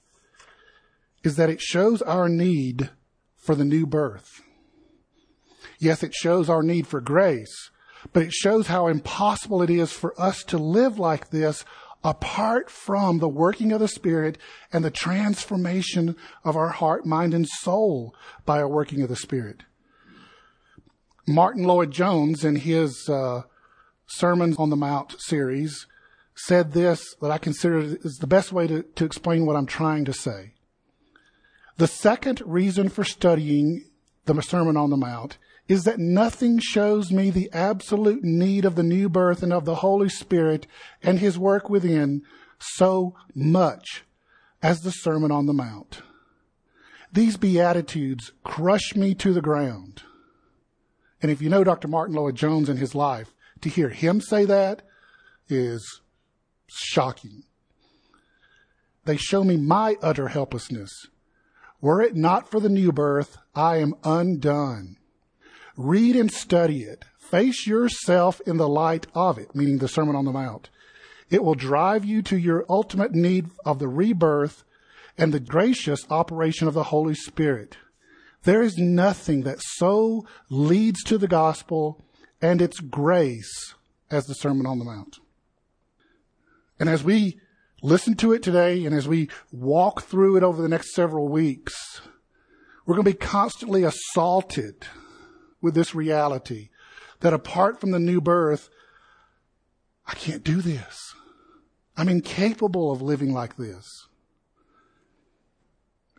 is 1.23 1.37
that 1.37 1.51
it 1.51 1.61
shows 1.61 2.01
our 2.03 2.29
need 2.29 2.91
for 3.43 3.55
the 3.55 3.65
new 3.65 3.87
birth. 3.87 4.43
Yes, 5.79 6.03
it 6.03 6.15
shows 6.15 6.49
our 6.49 6.63
need 6.63 6.87
for 6.87 7.01
grace, 7.01 7.71
but 8.13 8.23
it 8.23 8.33
shows 8.33 8.69
how 8.69 8.87
impossible 8.87 9.63
it 9.63 9.71
is 9.71 9.93
for 9.93 10.19
us 10.21 10.43
to 10.45 10.59
live 10.59 10.99
like 10.99 11.31
this 11.31 11.65
apart 12.05 12.71
from 12.71 13.19
the 13.19 13.29
working 13.29 13.73
of 13.73 13.81
the 13.81 13.89
Spirit 13.89 14.39
and 14.73 14.85
the 14.85 14.91
transformation 14.91 16.17
of 16.45 16.57
our 16.57 16.71
heart, 16.71 17.05
mind, 17.05 17.35
and 17.35 17.47
soul 17.49 18.15
by 18.45 18.61
a 18.61 18.69
working 18.69 19.03
of 19.03 19.09
the 19.09 19.17
Spirit. 19.17 19.63
Martyn 21.27 21.65
Lloyd-Jones, 21.65 22.45
in 22.45 22.57
his 22.57 23.09
uh, 23.09 23.43
Sermons 24.07 24.57
on 24.59 24.71
the 24.71 24.77
Mount 24.77 25.15
series, 25.21 25.87
said 26.35 26.73
this 26.73 27.15
that 27.21 27.31
I 27.31 27.39
consider 27.39 27.79
is 27.79 28.19
the 28.21 28.27
best 28.27 28.53
way 28.53 28.67
to, 28.67 28.83
to 28.83 29.05
explain 29.05 29.47
what 29.47 29.57
I'm 29.57 29.67
trying 29.67 30.05
to 30.07 30.13
say. 30.13 30.55
The 31.83 31.89
second 31.89 32.41
reason 32.47 32.91
for 32.91 33.03
studying 33.03 33.91
the 34.27 34.41
Sermon 34.41 34.77
on 34.77 34.91
the 34.91 34.97
Mount 34.97 35.39
is 35.67 35.83
that 35.83 35.99
nothing 35.99 36.61
shows 36.61 37.11
me 37.11 37.29
the 37.29 37.51
absolute 37.53 38.23
need 38.23 38.65
of 38.65 38.77
the 38.77 38.85
new 38.85 39.09
birth 39.09 39.43
and 39.43 39.53
of 39.53 39.65
the 39.65 39.75
Holy 39.75 40.09
Spirit 40.09 40.69
and 41.03 41.19
His 41.19 41.41
work 41.41 41.69
within 41.69 42.23
so 42.61 43.17
much 43.35 44.05
as 44.63 44.83
the 44.83 44.93
Sermon 44.93 45.33
on 45.33 45.47
the 45.47 45.53
Mount. 45.53 46.03
These 47.13 47.37
Beatitudes 47.37 48.31
crush 48.45 48.95
me 48.95 49.13
to 49.17 49.33
the 49.33 49.43
ground. 49.43 50.05
And 51.21 51.33
if 51.33 51.43
you 51.43 51.51
know 51.51 51.65
Dr. 51.65 51.89
Martyn 51.89 52.15
Lloyd-Jones 52.15 52.69
and 52.69 52.79
his 52.79 52.95
life, 52.95 53.35
to 53.61 53.69
hear 53.69 53.89
him 53.89 54.21
say 54.21 54.45
that 54.45 54.83
is 55.49 56.01
shocking. 56.69 57.43
They 59.05 59.17
show 59.17 59.43
me 59.43 59.57
my 59.57 59.97
utter 60.01 60.29
helplessness. 60.29 61.09
Were 61.83 62.01
it 62.01 62.15
not 62.15 62.49
for 62.49 62.61
the 62.61 62.69
new 62.69 62.93
birth, 62.93 63.37
I 63.57 63.79
am 63.79 63.97
undone. 64.05 64.97
Read 65.77 66.15
and 66.15 66.33
study 66.33 66.85
it. 66.85 67.05
Face 67.19 67.67
yourself 67.67 68.41
in 68.47 68.57
the 68.57 68.69
light 68.69 69.09
of 69.15 69.37
it, 69.37 69.55
meaning 69.55 69.79
the 69.79 69.89
Sermon 69.89 70.15
on 70.15 70.25
the 70.25 70.33
Mount. 70.33 70.71
It 71.29 71.43
will 71.43 71.57
drive 71.57 72.05
you 72.05 72.23
to 72.23 72.39
your 72.39 72.65
ultimate 72.69 73.13
need 73.13 73.51
of 73.65 73.81
the 73.81 73.89
rebirth 73.89 74.63
and 75.19 75.35
the 75.35 75.41
gracious 75.41 76.07
operation 76.09 76.69
of 76.69 76.75
the 76.75 76.85
Holy 76.85 77.15
Spirit. 77.15 77.77
There 78.45 78.63
is 78.63 78.79
nothing 78.79 79.43
that 79.43 79.61
so 79.61 80.25
leads 80.51 81.03
to 81.05 81.19
the 81.19 81.29
gospel 81.29 82.01
and 82.41 82.63
its 82.63 82.79
grace 82.79 83.75
as 84.09 84.27
the 84.27 84.35
Sermon 84.35 84.67
on 84.67 84.79
the 84.79 84.85
Mount. 84.85 85.19
And 86.79 86.89
as 86.89 87.03
we 87.03 87.41
listen 87.83 88.15
to 88.15 88.33
it 88.33 88.43
today 88.43 88.85
and 88.87 88.95
as 88.95 89.09
we 89.09 89.29
walk 89.51 90.03
through 90.03 90.37
it 90.37 90.43
over 90.43 90.63
the 90.63 90.69
next 90.69 90.95
several 90.95 91.29
weeks, 91.29 92.01
we're 92.87 92.95
going 92.95 93.05
to 93.05 93.13
be 93.13 93.17
constantly 93.17 93.83
assaulted 93.83 94.87
with 95.61 95.75
this 95.75 95.95
reality 95.95 96.71
that 97.21 97.33
apart 97.33 97.81
from 97.81 97.91
the 97.91 97.99
new 97.99 98.21
birth, 98.21 98.71
I 100.07 100.15
can't 100.15 100.43
do 100.43 100.61
this. 100.61 101.15
I'm 101.97 102.09
incapable 102.09 102.91
of 102.91 103.03
living 103.03 103.33
like 103.33 103.57
this. 103.57 103.87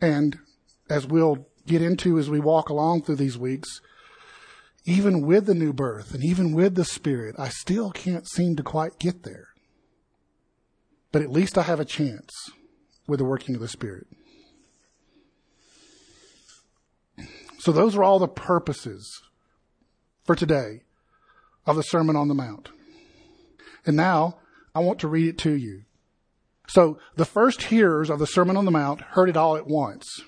And 0.01 0.37
as 0.89 1.07
we'll 1.07 1.47
get 1.65 1.81
into 1.81 2.19
as 2.19 2.29
we 2.29 2.39
walk 2.39 2.69
along 2.69 3.03
through 3.03 3.15
these 3.15 3.37
weeks, 3.37 3.81
even 4.85 5.25
with 5.25 5.45
the 5.45 5.55
new 5.55 5.73
birth 5.73 6.13
and 6.13 6.23
even 6.23 6.53
with 6.53 6.75
the 6.75 6.85
Spirit, 6.85 7.35
I 7.37 7.49
still 7.49 7.91
can't 7.91 8.27
seem 8.27 8.55
to 8.57 8.63
quite 8.63 8.99
get 8.99 9.23
there. 9.23 9.52
But 11.13 11.21
at 11.21 11.31
least 11.31 11.57
I 11.57 11.61
have 11.61 11.79
a 11.79 11.85
chance 11.85 12.33
with 13.07 13.19
the 13.19 13.25
working 13.25 13.55
of 13.55 13.61
the 13.61 13.67
Spirit. 13.69 14.07
So 17.59 17.71
those 17.71 17.95
are 17.95 18.03
all 18.03 18.19
the 18.19 18.27
purposes 18.27 19.21
for 20.25 20.35
today 20.35 20.81
of 21.65 21.77
the 21.77 21.83
Sermon 21.83 22.17
on 22.17 22.27
the 22.27 22.33
Mount. 22.33 22.69
And 23.85 23.95
now 23.95 24.39
I 24.73 24.79
want 24.79 24.99
to 24.99 25.07
read 25.07 25.27
it 25.27 25.37
to 25.39 25.51
you. 25.51 25.83
So 26.67 26.97
the 27.15 27.25
first 27.25 27.63
hearers 27.63 28.09
of 28.09 28.19
the 28.19 28.27
Sermon 28.27 28.57
on 28.57 28.65
the 28.65 28.71
Mount 28.71 29.01
heard 29.01 29.29
it 29.29 29.37
all 29.37 29.55
at 29.55 29.67
once. 29.67 30.23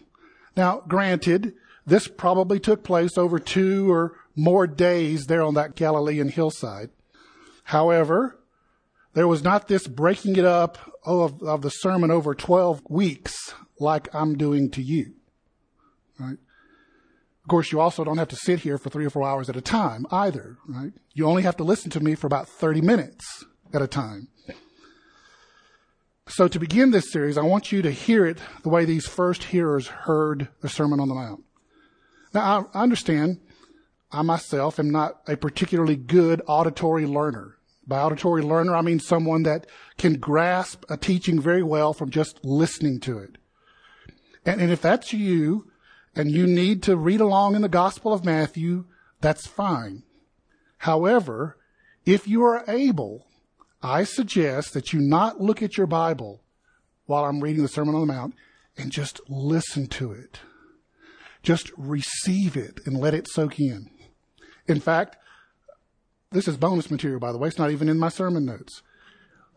Now, 0.56 0.84
granted, 0.88 1.54
this 1.86 2.08
probably 2.08 2.60
took 2.60 2.84
place 2.84 3.18
over 3.18 3.40
two 3.40 3.92
or 3.92 4.18
more 4.36 4.68
days 4.68 5.26
there 5.26 5.42
on 5.42 5.56
that 5.56 5.76
Galilean 5.76 6.30
hillside. 6.30 6.92
However, 7.64 8.38
there 9.16 9.28
was 9.28 9.44
not 9.44 9.68
this 9.68 9.88
breaking 9.88 10.36
it 10.36 10.46
up 10.46 10.78
of, 11.04 11.42
of 11.42 11.62
the 11.62 11.70
sermon 11.70 12.12
over 12.12 12.36
12 12.36 12.82
weeks 12.90 13.54
like 13.80 14.14
I'm 14.14 14.38
doing 14.38 14.70
to 14.72 14.82
you. 14.82 15.14
Right? 16.20 16.38
Of 17.44 17.50
course, 17.50 17.72
you 17.72 17.80
also 17.80 18.04
don't 18.04 18.18
have 18.18 18.28
to 18.30 18.36
sit 18.36 18.60
here 18.60 18.78
for 18.78 18.90
three 18.90 19.06
or 19.06 19.10
four 19.10 19.28
hours 19.28 19.50
at 19.50 19.56
a 19.56 19.62
time 19.62 20.06
either, 20.12 20.58
right? 20.68 20.92
You 21.14 21.28
only 21.28 21.44
have 21.44 21.58
to 21.58 21.64
listen 21.64 21.92
to 21.92 22.00
me 22.00 22.16
for 22.16 22.28
about 22.28 22.50
30 22.50 22.82
minutes 22.82 23.46
at 23.74 23.82
a 23.82 23.88
time. 23.88 24.28
So 26.28 26.48
to 26.48 26.60
begin 26.60 26.92
this 26.92 27.12
series, 27.12 27.38
I 27.38 27.44
want 27.44 27.72
you 27.72 27.82
to 27.84 27.92
hear 27.92 28.26
it 28.26 28.40
the 28.64 28.70
way 28.70 28.84
these 28.84 29.08
first 29.08 29.46
hearers 29.46 29.88
heard 29.88 30.50
the 30.62 30.70
Sermon 30.70 31.00
on 31.00 31.08
the 31.08 31.16
Mount. 31.16 31.44
Now, 32.34 32.68
I 32.74 32.82
understand 32.82 33.40
I 34.12 34.24
myself 34.24 34.80
am 34.80 34.90
not 34.90 35.22
a 35.28 35.38
particularly 35.38 35.96
good 35.96 36.42
auditory 36.48 37.06
learner. 37.06 37.58
By 37.88 38.00
auditory 38.00 38.42
learner, 38.42 38.76
I 38.76 38.82
mean 38.82 39.00
someone 39.00 39.44
that 39.44 39.68
can 39.98 40.16
grasp 40.16 40.86
a 40.90 40.98
teaching 40.98 41.40
very 41.40 41.64
well 41.64 41.94
from 41.94 42.10
just 42.10 42.44
listening 42.44 43.00
to 43.02 43.20
it. 43.20 43.38
And, 44.46 44.60
and 44.60 44.72
if 44.72 44.82
that's 44.82 45.14
you, 45.14 45.72
and 46.16 46.32
you 46.32 46.48
need 46.48 46.82
to 46.84 46.96
read 46.96 47.22
along 47.22 47.56
in 47.56 47.62
the 47.62 47.70
Gospel 47.70 48.14
of 48.14 48.26
Matthew, 48.26 48.86
that's 49.22 49.48
fine. 49.48 50.04
However, 50.80 51.58
if 52.06 52.28
you 52.28 52.44
are 52.44 52.64
able, 52.68 53.28
I 53.82 54.04
suggest 54.04 54.74
that 54.74 54.94
you 54.94 55.00
not 55.00 55.42
look 55.42 55.62
at 55.62 55.78
your 55.78 55.88
Bible 55.88 56.42
while 57.06 57.26
I'm 57.26 57.42
reading 57.42 57.62
the 57.62 57.68
Sermon 57.68 57.96
on 57.96 58.02
the 58.02 58.14
Mount 58.14 58.36
and 58.78 58.92
just 58.92 59.20
listen 59.28 59.88
to 59.88 60.12
it. 60.12 60.40
Just 61.44 61.72
receive 61.78 62.58
it 62.58 62.80
and 62.86 62.98
let 62.98 63.14
it 63.14 63.28
soak 63.30 63.60
in. 63.60 63.90
In 64.68 64.80
fact, 64.80 65.18
this 66.36 66.48
is 66.48 66.58
bonus 66.58 66.92
material, 66.92 67.20
by 67.20 67.32
the 67.32 67.38
way. 67.38 67.48
It's 67.48 67.58
not 67.58 67.72
even 67.72 67.88
in 67.88 67.98
my 67.98 68.10
sermon 68.10 68.46
notes. 68.46 68.82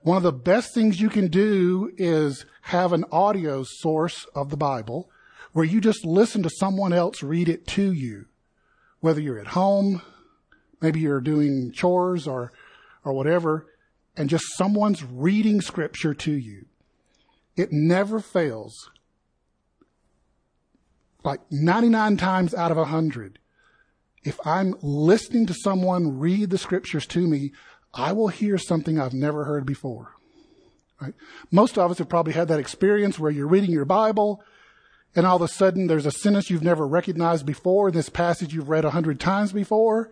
One 0.03 0.17
of 0.17 0.23
the 0.23 0.33
best 0.33 0.73
things 0.75 1.01
you 1.01 1.11
can 1.11 1.29
do 1.29 1.91
is 1.97 2.47
have 2.63 2.93
an 2.93 3.05
audio 3.11 3.65
source 3.65 4.27
of 4.35 4.51
the 4.51 4.57
Bible 4.57 5.11
where 5.53 5.65
you 5.65 5.81
just 5.81 6.05
listen 6.05 6.43
to 6.45 6.51
someone 6.51 6.93
else 6.93 7.23
read 7.23 7.49
it 7.49 7.67
to 7.69 7.93
you. 7.93 8.27
Whether 9.01 9.21
you're 9.21 9.41
at 9.41 9.49
home, 9.49 10.03
maybe 10.81 11.01
you're 11.01 11.21
doing 11.21 11.73
chores 11.73 12.29
or, 12.29 12.53
or 13.05 13.13
whatever, 13.13 13.67
and 14.17 14.29
just 14.29 14.45
someone's 14.57 15.05
reading 15.05 15.61
scripture 15.61 16.15
to 16.15 16.33
you. 16.33 16.67
It 17.57 17.73
never 17.73 18.21
fails. 18.21 18.91
Like 21.25 21.41
99 21.51 22.17
times 22.17 22.55
out 22.55 22.71
of 22.71 22.77
100, 22.77 23.41
if 24.25 24.39
I'm 24.47 24.75
listening 24.83 25.47
to 25.47 25.55
someone 25.55 26.19
read 26.19 26.51
the 26.51 26.59
scriptures 26.59 27.07
to 27.09 27.27
me, 27.27 27.53
I 27.95 28.13
will 28.13 28.29
hear 28.29 28.59
something 28.59 28.99
I've 28.99 29.15
never 29.15 29.45
heard 29.45 29.65
before. 29.65 30.15
Right? 31.01 31.15
Most 31.51 31.79
of 31.79 31.91
us 31.91 31.99
have 31.99 32.09
probably 32.09 32.33
had 32.33 32.49
that 32.49 32.61
experience 32.61 33.19
where 33.19 33.31
you're 33.31 33.47
reading 33.47 33.71
your 33.71 33.85
Bible 33.85 34.43
and 35.15 35.27
all 35.27 35.37
of 35.37 35.43
a 35.43 35.49
sudden 35.49 35.87
there's 35.87 36.07
a 36.07 36.11
sentence 36.11 36.51
you've 36.51 36.63
never 36.63 36.87
recognized 36.87 37.47
before 37.47 37.89
in 37.89 37.95
this 37.95 38.09
passage 38.09 38.53
you've 38.53 38.69
read 38.69 38.85
a 38.85 38.91
hundred 38.91 39.21
times 39.21 39.53
before. 39.53 40.11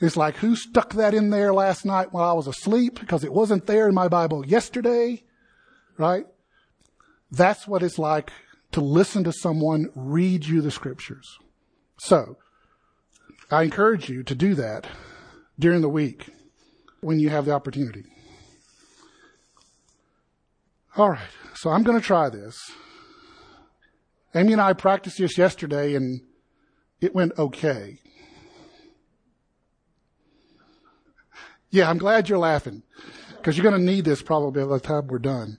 It's 0.00 0.16
like, 0.16 0.36
who 0.36 0.56
stuck 0.56 0.94
that 0.94 1.12
in 1.12 1.28
there 1.28 1.52
last 1.52 1.84
night 1.84 2.12
while 2.12 2.30
I 2.30 2.32
was 2.32 2.46
asleep 2.46 2.98
because 2.98 3.22
it 3.22 3.32
wasn't 3.32 3.66
there 3.66 3.86
in 3.86 3.94
my 3.94 4.08
Bible 4.08 4.46
yesterday? 4.46 5.22
Right? 5.98 6.26
That's 7.30 7.68
what 7.68 7.82
it's 7.82 7.98
like 7.98 8.32
to 8.72 8.80
listen 8.80 9.24
to 9.24 9.32
someone 9.32 9.90
read 9.94 10.46
you 10.46 10.62
the 10.62 10.70
scriptures. 10.70 11.38
So, 11.98 12.38
I 13.50 13.64
encourage 13.64 14.08
you 14.08 14.22
to 14.24 14.34
do 14.34 14.54
that 14.54 14.86
during 15.58 15.80
the 15.80 15.88
week 15.88 16.30
when 17.00 17.18
you 17.18 17.30
have 17.30 17.44
the 17.44 17.52
opportunity. 17.52 18.04
All 20.96 21.10
right, 21.10 21.28
so 21.54 21.70
I'm 21.70 21.82
going 21.82 21.98
to 21.98 22.04
try 22.04 22.28
this. 22.28 22.70
Amy 24.34 24.52
and 24.52 24.60
I 24.60 24.72
practiced 24.72 25.18
this 25.18 25.36
yesterday 25.36 25.94
and 25.94 26.20
it 27.00 27.14
went 27.14 27.38
okay. 27.38 27.98
Yeah, 31.70 31.88
I'm 31.88 31.98
glad 31.98 32.28
you're 32.28 32.38
laughing 32.38 32.82
because 33.36 33.56
you're 33.56 33.68
going 33.68 33.80
to 33.80 33.92
need 33.92 34.04
this 34.04 34.22
probably 34.22 34.62
by 34.62 34.74
the 34.74 34.80
time 34.80 35.06
we're 35.06 35.18
done. 35.18 35.58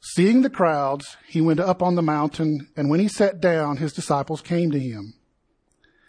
Seeing 0.00 0.42
the 0.42 0.50
crowds, 0.50 1.16
he 1.28 1.40
went 1.40 1.60
up 1.60 1.82
on 1.82 1.94
the 1.94 2.02
mountain, 2.02 2.68
and 2.76 2.88
when 2.88 3.00
he 3.00 3.08
sat 3.08 3.40
down, 3.40 3.76
his 3.76 3.92
disciples 3.92 4.40
came 4.40 4.70
to 4.70 4.78
him. 4.78 5.14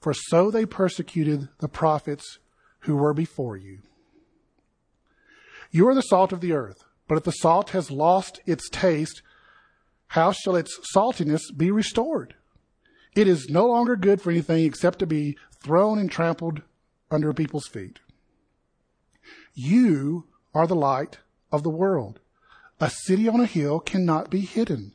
for 0.00 0.14
so 0.14 0.50
they 0.50 0.66
persecuted 0.66 1.48
the 1.58 1.68
prophets 1.68 2.38
who 2.80 2.96
were 2.96 3.14
before 3.14 3.56
you. 3.56 3.78
You 5.70 5.88
are 5.88 5.94
the 5.94 6.02
salt 6.02 6.32
of 6.32 6.40
the 6.40 6.52
earth, 6.52 6.84
but 7.06 7.18
if 7.18 7.24
the 7.24 7.32
salt 7.32 7.70
has 7.70 7.90
lost 7.90 8.40
its 8.46 8.68
taste, 8.70 9.22
how 10.08 10.32
shall 10.32 10.56
its 10.56 10.78
saltiness 10.94 11.42
be 11.54 11.70
restored? 11.70 12.34
It 13.14 13.28
is 13.28 13.48
no 13.48 13.66
longer 13.66 13.96
good 13.96 14.20
for 14.20 14.30
anything 14.30 14.64
except 14.64 14.98
to 15.00 15.06
be 15.06 15.36
thrown 15.60 15.98
and 15.98 16.10
trampled 16.10 16.62
under 17.10 17.32
people's 17.34 17.66
feet. 17.66 17.98
You 19.54 20.26
are 20.54 20.66
the 20.66 20.76
light 20.76 21.18
of 21.50 21.62
the 21.62 21.70
world. 21.70 22.20
A 22.80 22.90
city 22.90 23.28
on 23.28 23.40
a 23.40 23.46
hill 23.46 23.80
cannot 23.80 24.30
be 24.30 24.40
hidden. 24.40 24.94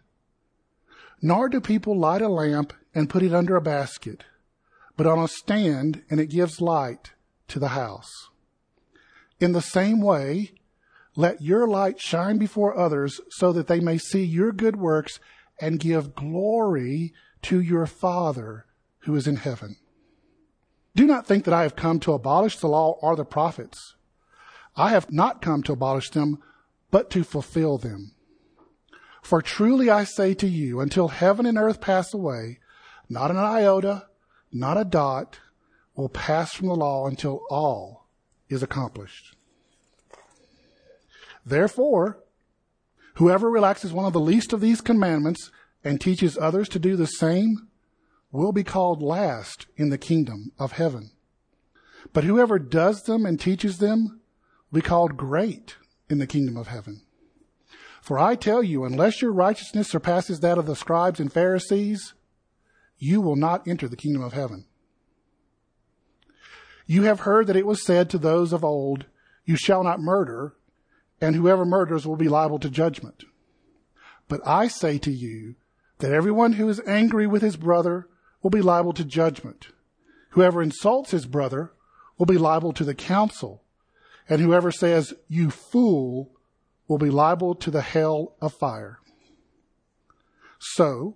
Nor 1.21 1.49
do 1.49 1.59
people 1.59 1.99
light 1.99 2.21
a 2.21 2.29
lamp 2.29 2.73
and 2.95 3.09
put 3.09 3.23
it 3.23 3.33
under 3.33 3.55
a 3.55 3.61
basket 3.61 4.23
but 4.95 5.07
on 5.07 5.19
a 5.19 5.27
stand, 5.27 6.03
and 6.09 6.19
it 6.19 6.29
gives 6.29 6.61
light 6.61 7.11
to 7.47 7.59
the 7.59 7.69
house. 7.69 8.11
In 9.39 9.51
the 9.51 9.61
same 9.61 10.01
way, 10.01 10.51
let 11.15 11.41
your 11.41 11.67
light 11.67 11.99
shine 11.99 12.37
before 12.37 12.77
others 12.77 13.19
so 13.29 13.51
that 13.51 13.67
they 13.67 13.79
may 13.79 13.97
see 13.97 14.23
your 14.23 14.51
good 14.51 14.75
works 14.75 15.19
and 15.59 15.79
give 15.79 16.15
glory 16.15 17.13
to 17.43 17.59
your 17.59 17.85
Father 17.85 18.65
who 18.99 19.15
is 19.15 19.27
in 19.27 19.35
heaven. 19.37 19.75
Do 20.95 21.05
not 21.05 21.25
think 21.25 21.45
that 21.45 21.53
I 21.53 21.63
have 21.63 21.75
come 21.75 21.99
to 22.01 22.13
abolish 22.13 22.57
the 22.57 22.67
law 22.67 22.97
or 23.01 23.15
the 23.15 23.25
prophets. 23.25 23.95
I 24.75 24.89
have 24.89 25.11
not 25.11 25.41
come 25.41 25.63
to 25.63 25.73
abolish 25.73 26.09
them, 26.11 26.39
but 26.91 27.09
to 27.11 27.23
fulfill 27.23 27.77
them. 27.77 28.15
For 29.21 29.41
truly 29.41 29.89
I 29.89 30.03
say 30.03 30.33
to 30.35 30.47
you, 30.47 30.79
until 30.79 31.07
heaven 31.07 31.45
and 31.45 31.57
earth 31.57 31.81
pass 31.81 32.13
away, 32.13 32.59
not 33.09 33.31
an 33.31 33.37
iota, 33.37 34.07
not 34.53 34.77
a 34.77 34.85
dot, 34.85 35.39
will 35.95 36.09
pass 36.09 36.53
from 36.53 36.67
the 36.67 36.75
law 36.75 37.07
until 37.07 37.41
all 37.49 38.07
is 38.49 38.63
accomplished. 38.63 39.35
Therefore, 41.45 42.19
whoever 43.15 43.49
relaxes 43.49 43.91
one 43.91 44.05
of 44.05 44.13
the 44.13 44.19
least 44.19 44.53
of 44.53 44.61
these 44.61 44.81
commandments 44.81 45.51
and 45.83 45.99
teaches 45.99 46.37
others 46.37 46.69
to 46.69 46.79
do 46.79 46.95
the 46.95 47.05
same 47.05 47.67
will 48.31 48.51
be 48.51 48.63
called 48.63 49.01
last 49.01 49.67
in 49.75 49.89
the 49.89 49.97
kingdom 49.97 50.51
of 50.57 50.73
heaven. 50.73 51.11
But 52.13 52.23
whoever 52.23 52.59
does 52.59 53.03
them 53.03 53.25
and 53.25 53.39
teaches 53.39 53.77
them 53.77 54.21
will 54.71 54.81
be 54.81 54.87
called 54.87 55.17
great 55.17 55.75
in 56.09 56.19
the 56.19 56.27
kingdom 56.27 56.57
of 56.57 56.67
heaven. 56.67 57.01
For 58.01 58.19
I 58.19 58.35
tell 58.35 58.61
you, 58.63 58.83
unless 58.83 59.21
your 59.21 59.31
righteousness 59.31 59.89
surpasses 59.89 60.39
that 60.41 60.57
of 60.57 60.65
the 60.65 60.75
scribes 60.75 61.19
and 61.19 61.31
Pharisees, 61.31 62.13
you 62.97 63.21
will 63.21 63.35
not 63.35 63.67
enter 63.67 63.87
the 63.87 63.97
kingdom 63.97 64.23
of 64.23 64.33
heaven. 64.33 64.65
You 66.85 67.03
have 67.03 67.21
heard 67.21 67.47
that 67.47 67.55
it 67.55 67.65
was 67.65 67.83
said 67.83 68.09
to 68.09 68.17
those 68.17 68.53
of 68.53 68.63
old, 68.63 69.05
You 69.45 69.55
shall 69.55 69.83
not 69.83 69.99
murder, 69.99 70.55
and 71.21 71.35
whoever 71.35 71.65
murders 71.65 72.05
will 72.05 72.15
be 72.15 72.27
liable 72.27 72.59
to 72.59 72.69
judgment. 72.69 73.23
But 74.27 74.41
I 74.45 74.67
say 74.67 74.97
to 74.99 75.11
you 75.11 75.55
that 75.99 76.11
everyone 76.11 76.53
who 76.53 76.67
is 76.69 76.81
angry 76.85 77.27
with 77.27 77.41
his 77.41 77.55
brother 77.55 78.07
will 78.41 78.49
be 78.49 78.61
liable 78.61 78.93
to 78.93 79.05
judgment. 79.05 79.67
Whoever 80.31 80.61
insults 80.61 81.11
his 81.11 81.25
brother 81.25 81.71
will 82.17 82.25
be 82.25 82.37
liable 82.37 82.73
to 82.73 82.83
the 82.83 82.95
council, 82.95 83.63
and 84.27 84.41
whoever 84.41 84.71
says, 84.71 85.13
You 85.27 85.49
fool, 85.49 86.31
will 86.87 86.97
be 86.97 87.09
liable 87.09 87.55
to 87.55 87.71
the 87.71 87.81
hell 87.81 88.35
of 88.41 88.53
fire. 88.53 88.99
So, 90.59 91.15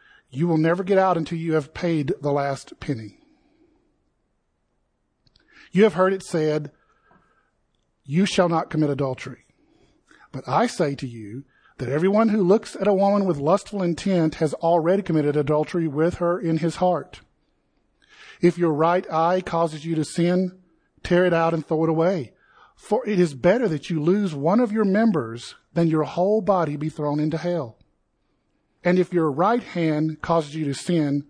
you 0.31 0.47
will 0.47 0.57
never 0.57 0.83
get 0.83 0.97
out 0.97 1.17
until 1.17 1.37
you 1.37 1.53
have 1.53 1.73
paid 1.73 2.13
the 2.21 2.31
last 2.31 2.79
penny. 2.79 3.19
You 5.71 5.83
have 5.83 5.93
heard 5.93 6.13
it 6.13 6.23
said, 6.23 6.71
you 8.03 8.25
shall 8.25 8.49
not 8.49 8.69
commit 8.69 8.89
adultery. 8.89 9.45
But 10.31 10.47
I 10.47 10.67
say 10.67 10.95
to 10.95 11.07
you 11.07 11.43
that 11.77 11.89
everyone 11.89 12.29
who 12.29 12.43
looks 12.43 12.75
at 12.75 12.87
a 12.87 12.93
woman 12.93 13.25
with 13.25 13.37
lustful 13.37 13.83
intent 13.83 14.35
has 14.35 14.53
already 14.55 15.01
committed 15.01 15.35
adultery 15.35 15.87
with 15.87 16.15
her 16.15 16.39
in 16.39 16.57
his 16.57 16.77
heart. 16.77 17.21
If 18.41 18.57
your 18.57 18.73
right 18.73 19.09
eye 19.11 19.41
causes 19.41 19.85
you 19.85 19.95
to 19.95 20.05
sin, 20.05 20.59
tear 21.03 21.25
it 21.25 21.33
out 21.33 21.53
and 21.53 21.65
throw 21.65 21.83
it 21.83 21.89
away. 21.89 22.33
For 22.75 23.07
it 23.07 23.19
is 23.19 23.33
better 23.33 23.67
that 23.67 23.89
you 23.89 24.01
lose 24.01 24.33
one 24.33 24.59
of 24.59 24.71
your 24.71 24.85
members 24.85 25.55
than 25.73 25.87
your 25.87 26.03
whole 26.03 26.41
body 26.41 26.75
be 26.75 26.89
thrown 26.89 27.19
into 27.19 27.37
hell. 27.37 27.77
And 28.83 28.97
if 28.97 29.13
your 29.13 29.31
right 29.31 29.61
hand 29.61 30.21
causes 30.21 30.55
you 30.55 30.65
to 30.65 30.73
sin, 30.73 31.25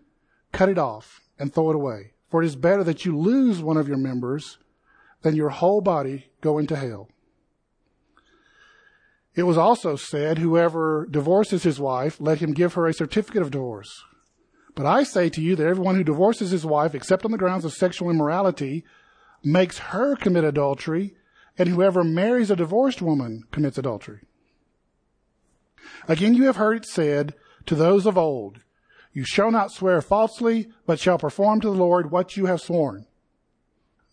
cut 0.51 0.69
it 0.69 0.77
off 0.77 1.21
and 1.37 1.53
throw 1.53 1.69
it 1.69 1.75
away. 1.75 2.13
For 2.29 2.41
it 2.41 2.45
is 2.45 2.55
better 2.55 2.83
that 2.85 3.05
you 3.05 3.17
lose 3.17 3.61
one 3.61 3.77
of 3.77 3.87
your 3.87 3.97
members 3.97 4.57
than 5.21 5.35
your 5.35 5.49
whole 5.49 5.81
body 5.81 6.27
go 6.39 6.57
into 6.57 6.75
hell. 6.75 7.09
It 9.35 9.43
was 9.43 9.57
also 9.57 9.95
said, 9.95 10.39
whoever 10.39 11.07
divorces 11.09 11.63
his 11.63 11.79
wife, 11.79 12.19
let 12.19 12.39
him 12.39 12.53
give 12.53 12.73
her 12.73 12.85
a 12.85 12.93
certificate 12.93 13.41
of 13.41 13.51
divorce. 13.51 14.03
But 14.75 14.85
I 14.85 15.03
say 15.03 15.29
to 15.29 15.41
you 15.41 15.55
that 15.55 15.67
everyone 15.67 15.95
who 15.95 16.03
divorces 16.03 16.51
his 16.51 16.65
wife, 16.65 16.95
except 16.95 17.25
on 17.25 17.31
the 17.31 17.37
grounds 17.37 17.65
of 17.65 17.73
sexual 17.73 18.09
immorality, 18.09 18.85
makes 19.43 19.77
her 19.77 20.15
commit 20.15 20.43
adultery, 20.43 21.15
and 21.57 21.67
whoever 21.69 22.03
marries 22.03 22.51
a 22.51 22.55
divorced 22.55 23.01
woman 23.01 23.43
commits 23.51 23.77
adultery. 23.77 24.21
Again, 26.07 26.33
you 26.33 26.45
have 26.45 26.55
heard 26.57 26.77
it 26.77 26.85
said 26.85 27.33
to 27.65 27.75
those 27.75 28.05
of 28.05 28.17
old, 28.17 28.59
You 29.13 29.25
shall 29.25 29.51
not 29.51 29.71
swear 29.71 30.01
falsely, 30.01 30.69
but 30.85 30.99
shall 30.99 31.17
perform 31.17 31.61
to 31.61 31.67
the 31.67 31.75
Lord 31.75 32.11
what 32.11 32.37
you 32.37 32.45
have 32.45 32.61
sworn. 32.61 33.05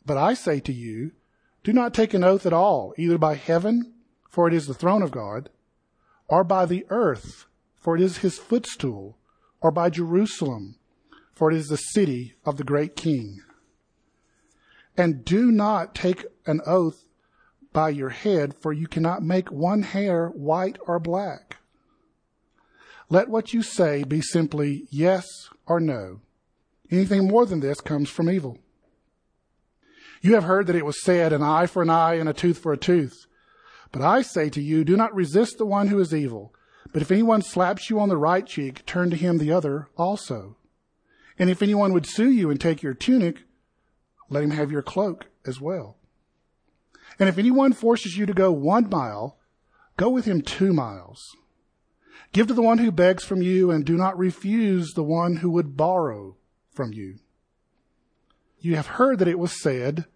But 0.04 0.16
I 0.16 0.34
say 0.34 0.60
to 0.60 0.72
you, 0.72 1.12
do 1.64 1.72
not 1.72 1.92
take 1.92 2.14
an 2.14 2.24
oath 2.24 2.46
at 2.46 2.52
all, 2.52 2.94
either 2.96 3.18
by 3.18 3.34
heaven, 3.34 3.92
for 4.30 4.48
it 4.48 4.54
is 4.54 4.66
the 4.66 4.74
throne 4.74 5.02
of 5.02 5.10
God, 5.10 5.50
or 6.28 6.44
by 6.44 6.66
the 6.66 6.86
earth, 6.88 7.46
for 7.76 7.94
it 7.94 8.02
is 8.02 8.18
his 8.18 8.38
footstool, 8.38 9.18
or 9.60 9.70
by 9.70 9.90
Jerusalem, 9.90 10.76
for 11.34 11.50
it 11.50 11.56
is 11.56 11.68
the 11.68 11.76
city 11.76 12.34
of 12.44 12.56
the 12.56 12.64
great 12.64 12.96
king. 12.96 13.40
And 14.96 15.24
do 15.24 15.50
not 15.50 15.94
take 15.94 16.24
an 16.46 16.60
oath 16.66 17.04
by 17.72 17.90
your 17.90 18.10
head, 18.10 18.54
for 18.54 18.72
you 18.72 18.88
cannot 18.88 19.22
make 19.22 19.52
one 19.52 19.82
hair 19.82 20.28
white 20.28 20.78
or 20.86 20.98
black. 20.98 21.58
Let 23.10 23.28
what 23.28 23.54
you 23.54 23.62
say 23.62 24.04
be 24.04 24.20
simply 24.20 24.86
yes 24.90 25.26
or 25.66 25.80
no. 25.80 26.20
Anything 26.90 27.26
more 27.26 27.46
than 27.46 27.60
this 27.60 27.80
comes 27.80 28.10
from 28.10 28.30
evil. 28.30 28.58
You 30.20 30.34
have 30.34 30.44
heard 30.44 30.66
that 30.66 30.76
it 30.76 30.84
was 30.84 31.02
said, 31.02 31.32
an 31.32 31.42
eye 31.42 31.66
for 31.66 31.82
an 31.82 31.90
eye 31.90 32.14
and 32.14 32.28
a 32.28 32.32
tooth 32.34 32.58
for 32.58 32.72
a 32.72 32.78
tooth. 32.78 33.26
But 33.92 34.02
I 34.02 34.22
say 34.22 34.50
to 34.50 34.60
you, 34.60 34.84
do 34.84 34.96
not 34.96 35.14
resist 35.14 35.58
the 35.58 35.66
one 35.66 35.88
who 35.88 36.00
is 36.00 36.14
evil. 36.14 36.52
But 36.92 37.02
if 37.02 37.10
anyone 37.10 37.42
slaps 37.42 37.88
you 37.88 38.00
on 38.00 38.08
the 38.08 38.16
right 38.16 38.46
cheek, 38.46 38.84
turn 38.84 39.10
to 39.10 39.16
him 39.16 39.38
the 39.38 39.52
other 39.52 39.88
also. 39.96 40.56
And 41.38 41.48
if 41.48 41.62
anyone 41.62 41.92
would 41.92 42.06
sue 42.06 42.30
you 42.30 42.50
and 42.50 42.60
take 42.60 42.82
your 42.82 42.94
tunic, 42.94 43.42
let 44.28 44.42
him 44.42 44.50
have 44.50 44.72
your 44.72 44.82
cloak 44.82 45.26
as 45.46 45.60
well. 45.60 45.96
And 47.18 47.28
if 47.28 47.38
anyone 47.38 47.72
forces 47.72 48.16
you 48.16 48.26
to 48.26 48.34
go 48.34 48.52
one 48.52 48.88
mile, 48.90 49.38
go 49.96 50.08
with 50.08 50.24
him 50.24 50.42
two 50.42 50.72
miles. 50.72 51.36
Give 52.32 52.46
to 52.46 52.54
the 52.54 52.62
one 52.62 52.78
who 52.78 52.92
begs 52.92 53.24
from 53.24 53.42
you 53.42 53.70
and 53.70 53.84
do 53.84 53.96
not 53.96 54.18
refuse 54.18 54.92
the 54.92 55.02
one 55.02 55.36
who 55.36 55.50
would 55.50 55.76
borrow 55.76 56.36
from 56.70 56.92
you. 56.92 57.18
You 58.60 58.76
have 58.76 58.86
heard 58.86 59.18
that 59.18 59.28
it 59.28 59.38
was 59.38 59.62
said, 59.62 60.06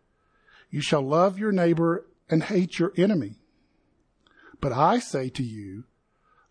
You 0.70 0.80
shall 0.80 1.02
love 1.02 1.38
your 1.38 1.52
neighbor 1.52 2.06
and 2.28 2.42
hate 2.42 2.78
your 2.78 2.92
enemy. 2.96 3.36
But 4.60 4.72
I 4.72 4.98
say 4.98 5.28
to 5.30 5.42
you, 5.42 5.84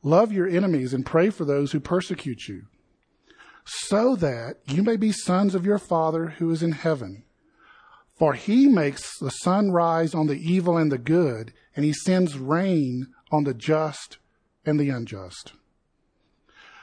love 0.04 0.32
your 0.32 0.48
enemies 0.48 0.94
and 0.94 1.06
pray 1.06 1.30
for 1.30 1.46
those 1.46 1.72
who 1.72 1.80
persecute 1.80 2.48
you, 2.48 2.64
so 3.66 4.16
that 4.16 4.58
you 4.66 4.84
may 4.84 4.98
be 4.98 5.12
sons 5.12 5.54
of 5.54 5.66
your 5.66 5.78
Father 5.78 6.28
who 6.38 6.50
is 6.52 6.64
in 6.64 6.72
heaven. 6.72 7.24
For 8.18 8.34
he 8.34 8.68
makes 8.68 9.18
the 9.20 9.30
sun 9.30 9.72
rise 9.72 10.14
on 10.14 10.28
the 10.28 10.40
evil 10.40 10.78
and 10.78 10.92
the 10.92 10.98
good, 10.98 11.54
and 11.76 11.86
he 11.86 11.94
sends 11.94 12.38
rain 12.38 13.08
on 13.32 13.46
the 13.46 13.54
just 13.54 14.18
and 14.66 14.80
the 14.80 14.90
unjust. 14.90 15.54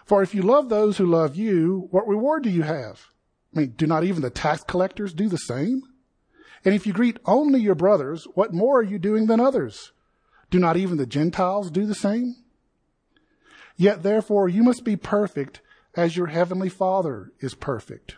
For 0.04 0.22
if 0.22 0.34
you 0.34 0.42
love 0.42 0.68
those 0.68 0.96
who 0.96 1.06
love 1.06 1.36
you, 1.36 1.88
what 1.90 2.08
reward 2.08 2.42
do 2.42 2.50
you 2.50 2.62
have? 2.62 3.08
I 3.54 3.60
mean, 3.60 3.74
do 3.76 3.86
not 3.86 4.04
even 4.04 4.22
the 4.22 4.30
tax 4.30 4.62
collectors 4.64 5.12
do 5.12 5.28
the 5.28 5.36
same? 5.36 5.82
And 6.64 6.74
if 6.74 6.86
you 6.86 6.92
greet 6.92 7.18
only 7.24 7.60
your 7.60 7.74
brothers, 7.74 8.26
what 8.34 8.52
more 8.52 8.80
are 8.80 8.84
you 8.84 8.98
doing 8.98 9.26
than 9.26 9.40
others? 9.40 9.92
Do 10.50 10.58
not 10.58 10.76
even 10.76 10.96
the 10.96 11.06
Gentiles 11.06 11.70
do 11.70 11.86
the 11.86 11.94
same? 11.94 12.36
Yet 13.76 14.02
therefore 14.02 14.48
you 14.48 14.62
must 14.62 14.84
be 14.84 14.96
perfect 14.96 15.60
as 15.94 16.16
your 16.16 16.26
heavenly 16.28 16.68
Father 16.68 17.32
is 17.40 17.54
perfect. 17.54 18.16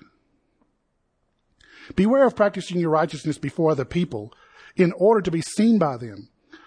Beware 1.96 2.25
of 2.25 2.37
practicing 2.37 2.79
your 2.79 2.90
righteousness 2.90 3.38
before 3.38 3.73
other 3.73 3.85
people 3.85 4.33
in 4.77 4.92
order 4.92 5.20
to 5.20 5.31
be 5.31 5.42
seen 5.42 5.79
by 5.79 5.96
them, 5.96 6.29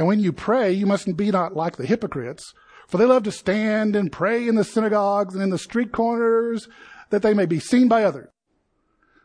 And 0.00 0.08
when 0.08 0.20
you 0.20 0.32
pray, 0.32 0.72
you 0.72 0.86
mustn't 0.86 1.18
be 1.18 1.30
not 1.30 1.54
like 1.54 1.76
the 1.76 1.84
hypocrites, 1.84 2.54
for 2.88 2.96
they 2.96 3.04
love 3.04 3.24
to 3.24 3.30
stand 3.30 3.94
and 3.94 4.10
pray 4.10 4.48
in 4.48 4.54
the 4.54 4.64
synagogues 4.64 5.34
and 5.34 5.42
in 5.42 5.50
the 5.50 5.58
street 5.58 5.92
corners 5.92 6.68
that 7.10 7.20
they 7.20 7.34
may 7.34 7.44
be 7.44 7.60
seen 7.60 7.86
by 7.86 8.04
others. 8.04 8.30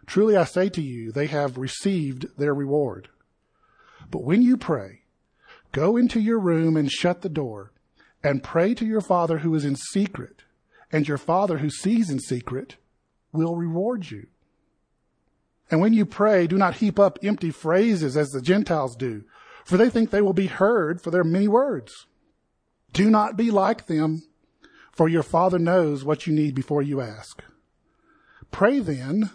Truly 0.06 0.36
I 0.36 0.44
say 0.44 0.68
to 0.68 0.82
you, 0.82 1.14
they 1.14 1.28
have 1.28 1.58
received 1.58 2.26
their 2.38 2.54
reward. 2.54 3.08
But 4.12 4.26
when 4.26 4.42
you 4.42 4.58
pray, 4.58 5.04
go 5.72 5.96
into 5.96 6.20
your 6.20 6.40
room 6.40 6.76
and 6.76 6.92
shut 6.92 7.22
the 7.22 7.30
door 7.30 7.72
and 8.22 8.44
pray 8.44 8.74
to 8.74 8.86
your 8.86 9.00
Father 9.00 9.38
who 9.38 9.56
is 9.56 9.64
in 9.64 9.78
secret, 9.78 10.42
and 10.92 11.08
your 11.08 11.18
Father 11.18 11.60
who 11.60 11.70
sees 11.70 12.10
in 12.10 12.20
secret 12.20 12.76
will 13.32 13.56
reward 13.56 14.12
you. 14.12 14.28
And 15.72 15.80
when 15.80 15.94
you 15.94 16.06
pray, 16.06 16.48
do 16.48 16.58
not 16.58 16.76
heap 16.76 17.00
up 17.00 17.18
empty 17.24 17.50
phrases 17.50 18.18
as 18.18 18.32
the 18.32 18.42
Gentiles 18.42 18.98
do, 18.98 19.24
for 19.66 19.78
they 19.78 19.90
think 19.90 20.12
they 20.12 20.22
will 20.22 20.32
be 20.32 20.46
heard 20.46 21.02
for 21.02 21.12
their 21.12 21.24
many 21.24 21.48
words. 21.48 22.06
Do 22.94 23.10
not 23.10 23.36
be 23.36 23.52
like 23.52 23.88
them, 23.88 24.24
for 24.92 25.10
your 25.10 25.24
Father 25.24 25.60
knows 25.60 26.06
what 26.06 26.26
you 26.26 26.34
need 26.34 26.56
before 26.56 26.82
you 26.82 27.02
ask. 27.02 27.44
Pray 28.52 28.80
then 28.80 29.32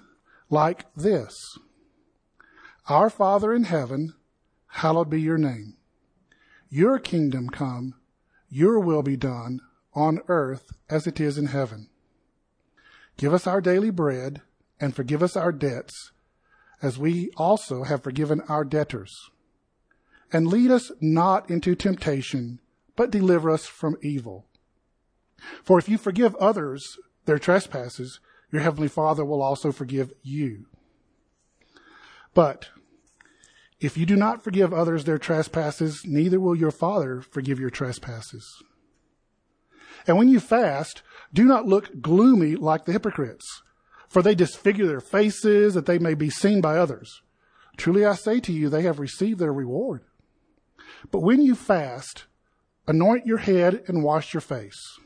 like 0.48 0.86
this 0.94 1.58
Our 2.88 3.10
Father 3.10 3.52
in 3.52 3.64
heaven, 3.64 4.14
hallowed 4.68 5.10
be 5.10 5.20
your 5.20 5.36
name. 5.36 5.76
Your 6.70 7.00
kingdom 7.00 7.50
come, 7.50 7.96
your 8.48 8.78
will 8.78 9.02
be 9.02 9.16
done 9.16 9.60
on 9.92 10.20
earth 10.28 10.72
as 10.88 11.08
it 11.08 11.20
is 11.20 11.36
in 11.36 11.46
heaven. 11.46 11.88
Give 13.16 13.34
us 13.34 13.48
our 13.48 13.60
daily 13.60 13.90
bread 13.90 14.42
and 14.78 14.94
forgive 14.94 15.24
us 15.24 15.36
our 15.36 15.50
debts 15.50 16.12
as 16.80 16.98
we 16.98 17.30
also 17.36 17.82
have 17.82 18.04
forgiven 18.04 18.40
our 18.42 18.64
debtors. 18.64 19.30
And 20.32 20.46
lead 20.46 20.70
us 20.70 20.92
not 21.00 21.50
into 21.50 21.74
temptation, 21.74 22.60
but 22.96 23.10
deliver 23.10 23.50
us 23.50 23.66
from 23.66 23.96
evil. 24.02 24.46
For 25.64 25.78
if 25.78 25.88
you 25.88 25.98
forgive 25.98 26.34
others 26.36 26.98
their 27.24 27.38
trespasses, 27.38 28.20
your 28.52 28.62
heavenly 28.62 28.88
Father 28.88 29.24
will 29.24 29.42
also 29.42 29.72
forgive 29.72 30.12
you. 30.22 30.66
But 32.34 32.68
if 33.80 33.96
you 33.96 34.06
do 34.06 34.16
not 34.16 34.44
forgive 34.44 34.72
others 34.72 35.04
their 35.04 35.18
trespasses, 35.18 36.02
neither 36.04 36.38
will 36.38 36.54
your 36.54 36.70
Father 36.70 37.20
forgive 37.22 37.58
your 37.58 37.70
trespasses. 37.70 38.62
And 40.06 40.16
when 40.16 40.28
you 40.28 40.40
fast, 40.40 41.02
do 41.32 41.44
not 41.44 41.66
look 41.66 42.00
gloomy 42.00 42.56
like 42.56 42.84
the 42.84 42.92
hypocrites, 42.92 43.62
for 44.08 44.22
they 44.22 44.34
disfigure 44.34 44.86
their 44.86 45.00
faces 45.00 45.74
that 45.74 45.86
they 45.86 45.98
may 45.98 46.14
be 46.14 46.30
seen 46.30 46.60
by 46.60 46.76
others. 46.76 47.22
Truly 47.76 48.04
I 48.04 48.14
say 48.14 48.40
to 48.40 48.52
you, 48.52 48.68
they 48.68 48.82
have 48.82 48.98
received 48.98 49.38
their 49.38 49.52
reward. 49.52 50.02
But 51.10 51.20
when 51.20 51.40
you 51.40 51.54
fast, 51.54 52.26
anoint 52.86 53.26
your 53.26 53.38
head 53.38 53.82
and 53.86 54.04
wash 54.04 54.34
your 54.34 54.40
face, 54.40 54.98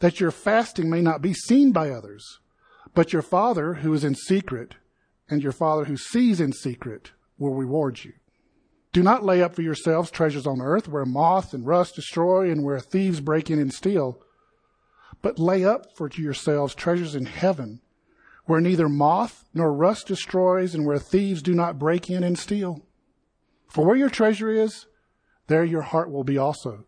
that 0.00 0.20
your 0.20 0.30
fasting 0.30 0.90
may 0.90 1.00
not 1.00 1.22
be 1.22 1.32
seen 1.32 1.72
by 1.72 1.90
others, 1.90 2.40
but 2.94 3.12
your 3.12 3.22
Father 3.22 3.74
who 3.74 3.92
is 3.92 4.04
in 4.04 4.14
secret, 4.14 4.74
and 5.28 5.42
your 5.42 5.52
Father 5.52 5.84
who 5.86 5.96
sees 5.96 6.40
in 6.40 6.52
secret 6.52 7.12
will 7.38 7.54
reward 7.54 8.04
you. 8.04 8.12
Do 8.92 9.02
not 9.02 9.24
lay 9.24 9.42
up 9.42 9.54
for 9.54 9.62
yourselves 9.62 10.10
treasures 10.10 10.46
on 10.46 10.60
earth 10.60 10.86
where 10.86 11.04
moth 11.04 11.52
and 11.52 11.66
rust 11.66 11.96
destroy 11.96 12.50
and 12.50 12.62
where 12.62 12.78
thieves 12.78 13.20
break 13.20 13.50
in 13.50 13.58
and 13.58 13.72
steal, 13.72 14.20
but 15.22 15.38
lay 15.38 15.64
up 15.64 15.96
for 15.96 16.08
yourselves 16.14 16.74
treasures 16.74 17.14
in 17.14 17.26
heaven 17.26 17.80
where 18.46 18.60
neither 18.60 18.88
moth 18.88 19.44
nor 19.54 19.72
rust 19.72 20.06
destroys 20.06 20.74
and 20.74 20.84
where 20.86 20.98
thieves 20.98 21.42
do 21.42 21.54
not 21.54 21.78
break 21.78 22.10
in 22.10 22.22
and 22.22 22.38
steal. 22.38 22.82
For 23.74 23.84
where 23.84 23.96
your 23.96 24.08
treasure 24.08 24.50
is, 24.50 24.86
there 25.48 25.64
your 25.64 25.82
heart 25.82 26.08
will 26.08 26.22
be 26.22 26.38
also. 26.38 26.84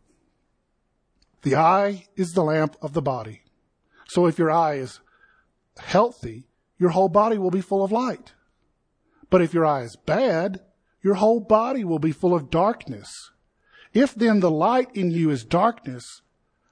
The 1.42 1.56
eye 1.56 2.06
is 2.14 2.32
the 2.32 2.44
lamp 2.44 2.76
of 2.80 2.92
the 2.92 3.02
body. 3.02 3.42
So 4.06 4.26
if 4.26 4.38
your 4.38 4.52
eye 4.52 4.74
is 4.74 5.00
healthy, 5.78 6.46
your 6.78 6.90
whole 6.90 7.08
body 7.08 7.38
will 7.38 7.50
be 7.50 7.60
full 7.60 7.82
of 7.82 7.90
light. 7.90 8.34
But 9.30 9.42
if 9.42 9.52
your 9.52 9.66
eye 9.66 9.82
is 9.82 9.96
bad, 9.96 10.60
your 11.02 11.14
whole 11.14 11.40
body 11.40 11.82
will 11.82 11.98
be 11.98 12.12
full 12.12 12.32
of 12.32 12.50
darkness. 12.50 13.32
If 13.92 14.14
then 14.14 14.38
the 14.38 14.50
light 14.50 14.94
in 14.94 15.10
you 15.10 15.30
is 15.30 15.42
darkness, 15.42 16.22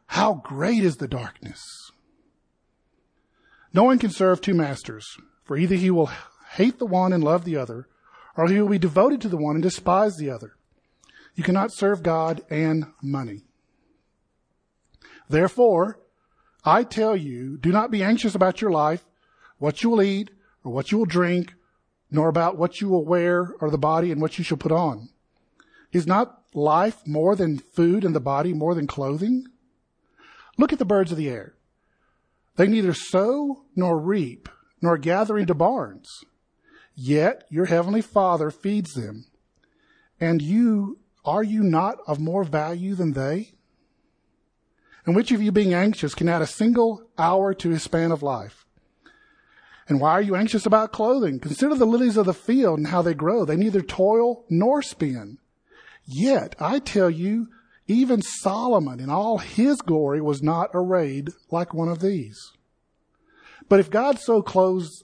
how 0.06 0.34
great 0.34 0.84
is 0.84 0.98
the 0.98 1.08
darkness? 1.08 1.90
No 3.72 3.82
one 3.82 3.98
can 3.98 4.10
serve 4.10 4.40
two 4.40 4.54
masters, 4.54 5.18
for 5.42 5.56
either 5.56 5.74
he 5.74 5.90
will 5.90 6.10
hate 6.52 6.78
the 6.78 6.86
one 6.86 7.12
and 7.12 7.24
love 7.24 7.44
the 7.44 7.56
other, 7.56 7.88
or 8.36 8.48
he 8.48 8.60
will 8.60 8.68
be 8.68 8.78
devoted 8.78 9.20
to 9.20 9.28
the 9.28 9.36
one 9.36 9.56
and 9.56 9.62
despise 9.62 10.16
the 10.16 10.30
other. 10.30 10.54
You 11.34 11.42
cannot 11.44 11.72
serve 11.72 12.02
God 12.02 12.42
and 12.50 12.86
money. 13.02 13.42
Therefore, 15.28 16.00
I 16.64 16.84
tell 16.84 17.16
you, 17.16 17.56
do 17.58 17.70
not 17.72 17.90
be 17.90 18.02
anxious 18.02 18.34
about 18.34 18.60
your 18.60 18.70
life, 18.70 19.04
what 19.58 19.82
you 19.82 19.90
will 19.90 20.02
eat, 20.02 20.30
or 20.62 20.72
what 20.72 20.92
you 20.92 20.98
will 20.98 21.06
drink, 21.06 21.54
nor 22.10 22.28
about 22.28 22.56
what 22.56 22.80
you 22.80 22.88
will 22.88 23.04
wear, 23.04 23.54
or 23.60 23.70
the 23.70 23.78
body 23.78 24.10
and 24.10 24.20
what 24.20 24.38
you 24.38 24.44
shall 24.44 24.56
put 24.56 24.72
on. 24.72 25.08
Is 25.92 26.06
not 26.06 26.42
life 26.54 27.06
more 27.06 27.36
than 27.36 27.58
food 27.58 28.04
and 28.04 28.14
the 28.14 28.20
body 28.20 28.52
more 28.52 28.74
than 28.74 28.86
clothing? 28.86 29.46
Look 30.56 30.72
at 30.72 30.78
the 30.78 30.84
birds 30.84 31.10
of 31.10 31.18
the 31.18 31.28
air. 31.28 31.54
They 32.56 32.66
neither 32.66 32.94
sow 32.94 33.64
nor 33.74 33.98
reap 33.98 34.48
nor 34.80 34.98
gather 34.98 35.36
into 35.38 35.54
barns. 35.54 36.24
Yet 36.94 37.44
your 37.50 37.66
heavenly 37.66 38.02
Father 38.02 38.50
feeds 38.50 38.94
them. 38.94 39.26
And 40.20 40.40
you, 40.40 40.98
are 41.24 41.42
you 41.42 41.62
not 41.62 41.98
of 42.06 42.20
more 42.20 42.44
value 42.44 42.94
than 42.94 43.12
they? 43.12 43.52
And 45.06 45.14
which 45.14 45.32
of 45.32 45.42
you 45.42 45.52
being 45.52 45.74
anxious 45.74 46.14
can 46.14 46.28
add 46.28 46.42
a 46.42 46.46
single 46.46 47.02
hour 47.18 47.52
to 47.54 47.70
his 47.70 47.82
span 47.82 48.10
of 48.10 48.22
life? 48.22 48.64
And 49.86 50.00
why 50.00 50.12
are 50.12 50.22
you 50.22 50.34
anxious 50.34 50.64
about 50.64 50.92
clothing? 50.92 51.40
Consider 51.40 51.74
the 51.74 51.84
lilies 51.84 52.16
of 52.16 52.24
the 52.24 52.32
field 52.32 52.78
and 52.78 52.88
how 52.88 53.02
they 53.02 53.12
grow. 53.12 53.44
They 53.44 53.56
neither 53.56 53.82
toil 53.82 54.44
nor 54.48 54.80
spin. 54.80 55.38
Yet 56.06 56.54
I 56.58 56.78
tell 56.78 57.10
you, 57.10 57.48
even 57.86 58.22
Solomon 58.22 58.98
in 58.98 59.10
all 59.10 59.38
his 59.38 59.82
glory 59.82 60.22
was 60.22 60.42
not 60.42 60.70
arrayed 60.72 61.32
like 61.50 61.74
one 61.74 61.88
of 61.88 62.00
these. 62.00 62.52
But 63.68 63.80
if 63.80 63.90
God 63.90 64.18
so 64.18 64.40
clothes 64.40 65.03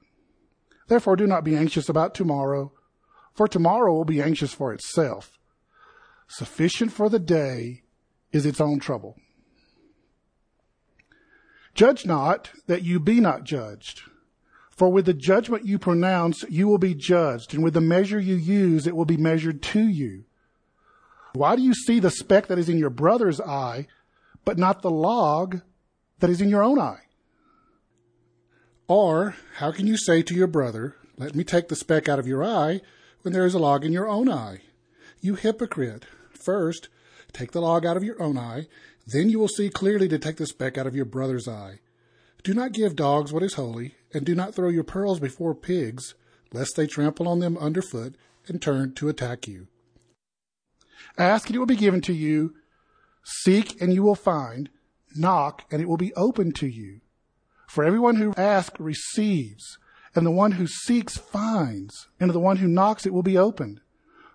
Therefore, 0.91 1.15
do 1.15 1.25
not 1.25 1.45
be 1.45 1.55
anxious 1.55 1.87
about 1.87 2.13
tomorrow, 2.13 2.73
for 3.33 3.47
tomorrow 3.47 3.93
will 3.93 4.03
be 4.03 4.21
anxious 4.21 4.53
for 4.53 4.73
itself. 4.73 5.39
Sufficient 6.27 6.91
for 6.91 7.07
the 7.07 7.17
day 7.17 7.83
is 8.33 8.45
its 8.45 8.59
own 8.59 8.81
trouble. 8.81 9.15
Judge 11.73 12.05
not 12.05 12.51
that 12.67 12.83
you 12.83 12.99
be 12.99 13.21
not 13.21 13.45
judged. 13.45 14.01
For 14.69 14.91
with 14.91 15.05
the 15.05 15.13
judgment 15.13 15.65
you 15.65 15.79
pronounce, 15.79 16.43
you 16.49 16.67
will 16.67 16.77
be 16.77 16.93
judged, 16.93 17.53
and 17.53 17.63
with 17.63 17.73
the 17.73 17.79
measure 17.79 18.19
you 18.19 18.35
use, 18.35 18.85
it 18.85 18.93
will 18.93 19.05
be 19.05 19.15
measured 19.15 19.61
to 19.61 19.87
you. 19.87 20.25
Why 21.31 21.55
do 21.55 21.61
you 21.61 21.73
see 21.73 22.01
the 22.01 22.11
speck 22.11 22.47
that 22.47 22.59
is 22.59 22.67
in 22.67 22.77
your 22.77 22.89
brother's 22.89 23.39
eye, 23.39 23.87
but 24.43 24.57
not 24.57 24.81
the 24.81 24.91
log 24.91 25.61
that 26.19 26.29
is 26.29 26.41
in 26.41 26.49
your 26.49 26.63
own 26.63 26.81
eye? 26.81 27.03
Or 28.93 29.37
how 29.55 29.71
can 29.71 29.87
you 29.87 29.95
say 29.95 30.21
to 30.21 30.35
your 30.35 30.47
brother, 30.47 30.97
Let 31.17 31.33
me 31.33 31.45
take 31.45 31.69
the 31.69 31.77
speck 31.77 32.09
out 32.09 32.19
of 32.19 32.27
your 32.27 32.43
eye, 32.43 32.81
when 33.21 33.33
there 33.33 33.45
is 33.45 33.53
a 33.53 33.57
log 33.57 33.85
in 33.85 33.93
your 33.93 34.09
own 34.09 34.29
eye? 34.29 34.63
You 35.21 35.35
hypocrite! 35.35 36.05
First, 36.31 36.89
take 37.31 37.53
the 37.53 37.61
log 37.61 37.85
out 37.85 37.95
of 37.95 38.03
your 38.03 38.21
own 38.21 38.37
eye, 38.37 38.67
then 39.07 39.29
you 39.29 39.39
will 39.39 39.47
see 39.47 39.69
clearly 39.69 40.09
to 40.09 40.19
take 40.19 40.35
the 40.35 40.45
speck 40.45 40.77
out 40.77 40.87
of 40.87 40.95
your 40.97 41.05
brother's 41.05 41.47
eye. 41.47 41.79
Do 42.43 42.53
not 42.53 42.73
give 42.73 42.97
dogs 42.97 43.31
what 43.31 43.43
is 43.43 43.53
holy, 43.53 43.95
and 44.13 44.25
do 44.25 44.35
not 44.35 44.53
throw 44.53 44.67
your 44.67 44.83
pearls 44.83 45.21
before 45.21 45.55
pigs, 45.55 46.13
lest 46.51 46.75
they 46.75 46.85
trample 46.85 47.29
on 47.29 47.39
them 47.39 47.57
underfoot 47.57 48.17
and 48.49 48.61
turn 48.61 48.93
to 48.95 49.07
attack 49.07 49.47
you. 49.47 49.67
Ask 51.17 51.47
and 51.47 51.55
it 51.55 51.59
will 51.59 51.65
be 51.65 51.77
given 51.77 52.01
to 52.01 52.13
you. 52.13 52.55
Seek 53.23 53.81
and 53.81 53.93
you 53.93 54.03
will 54.03 54.15
find. 54.15 54.69
Knock 55.15 55.63
and 55.71 55.81
it 55.81 55.87
will 55.87 55.95
be 55.95 56.13
opened 56.15 56.55
to 56.57 56.67
you. 56.67 56.99
For 57.71 57.85
everyone 57.85 58.17
who 58.17 58.33
asks 58.35 58.81
receives, 58.81 59.77
and 60.13 60.25
the 60.25 60.29
one 60.29 60.51
who 60.51 60.67
seeks 60.67 61.17
finds, 61.17 62.09
and 62.19 62.27
to 62.27 62.33
the 62.33 62.37
one 62.37 62.57
who 62.57 62.67
knocks 62.67 63.05
it 63.05 63.13
will 63.13 63.23
be 63.23 63.37
opened. 63.37 63.79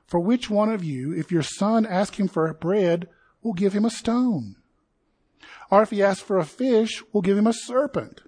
For 0.06 0.18
which 0.18 0.48
one 0.48 0.72
of 0.72 0.82
you, 0.82 1.12
if 1.12 1.30
your 1.30 1.42
son 1.42 1.84
asks 1.84 2.16
him 2.16 2.28
for 2.28 2.50
bread, 2.54 3.08
will 3.42 3.52
give 3.52 3.74
him 3.74 3.84
a 3.84 3.90
stone? 3.90 4.56
Or 5.70 5.82
if 5.82 5.90
he 5.90 6.02
asks 6.02 6.22
for 6.22 6.38
a 6.38 6.46
fish, 6.46 7.02
will 7.12 7.20
give 7.20 7.36
him 7.36 7.46
a 7.46 7.52
serpent? 7.52 8.22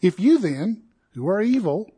If 0.00 0.18
you 0.18 0.38
then, 0.38 0.84
who 1.12 1.28
are 1.28 1.42
evil, 1.42 1.90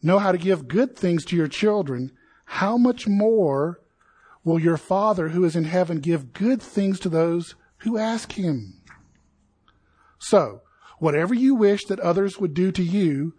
know 0.00 0.20
how 0.20 0.30
to 0.30 0.38
give 0.38 0.68
good 0.68 0.94
things 0.94 1.24
to 1.24 1.36
your 1.36 1.48
children, 1.48 2.12
how 2.44 2.76
much 2.76 3.08
more 3.08 3.80
will 4.44 4.60
your 4.60 4.76
Father 4.76 5.30
who 5.30 5.44
is 5.44 5.56
in 5.56 5.64
heaven 5.64 5.98
give 5.98 6.32
good 6.32 6.62
things 6.62 7.00
to 7.00 7.08
those 7.08 7.56
who 7.78 7.98
ask 7.98 8.34
him. 8.34 8.82
So, 10.20 10.62
whatever 10.98 11.34
you 11.34 11.54
wish 11.54 11.84
that 11.86 12.00
others 12.00 12.38
would 12.38 12.54
do 12.54 12.72
to 12.72 12.82
you, 12.82 13.34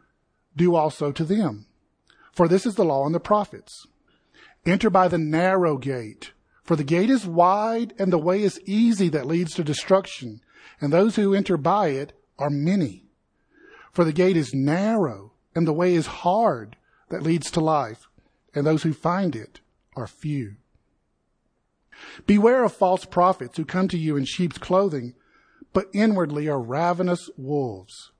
do 0.55 0.75
also 0.75 1.11
to 1.11 1.23
them. 1.23 1.65
For 2.31 2.47
this 2.47 2.65
is 2.65 2.75
the 2.75 2.85
law 2.85 3.05
and 3.05 3.15
the 3.15 3.19
prophets. 3.19 3.87
Enter 4.65 4.89
by 4.89 5.07
the 5.07 5.17
narrow 5.17 5.77
gate, 5.77 6.33
for 6.63 6.75
the 6.75 6.83
gate 6.83 7.09
is 7.09 7.25
wide 7.25 7.93
and 7.97 8.11
the 8.11 8.17
way 8.17 8.43
is 8.43 8.59
easy 8.65 9.09
that 9.09 9.25
leads 9.25 9.53
to 9.55 9.63
destruction, 9.63 10.41
and 10.81 10.91
those 10.91 11.15
who 11.15 11.33
enter 11.33 11.57
by 11.57 11.87
it 11.89 12.13
are 12.37 12.49
many. 12.49 13.05
For 13.91 14.03
the 14.03 14.13
gate 14.13 14.37
is 14.37 14.53
narrow 14.53 15.33
and 15.55 15.65
the 15.65 15.73
way 15.73 15.95
is 15.95 16.05
hard 16.05 16.75
that 17.09 17.23
leads 17.23 17.49
to 17.51 17.59
life, 17.59 18.07
and 18.53 18.67
those 18.67 18.83
who 18.83 18.93
find 18.93 19.35
it 19.35 19.59
are 19.95 20.05
few. 20.05 20.57
Beware 22.27 22.63
of 22.63 22.73
false 22.73 23.05
prophets 23.05 23.57
who 23.57 23.65
come 23.65 23.87
to 23.87 23.97
you 23.97 24.15
in 24.17 24.25
sheep's 24.25 24.59
clothing, 24.59 25.15
but 25.77 25.89
inwardly 25.93 26.49
are 26.49 26.59
ravenous 26.59 27.29
wolves. 27.37 28.11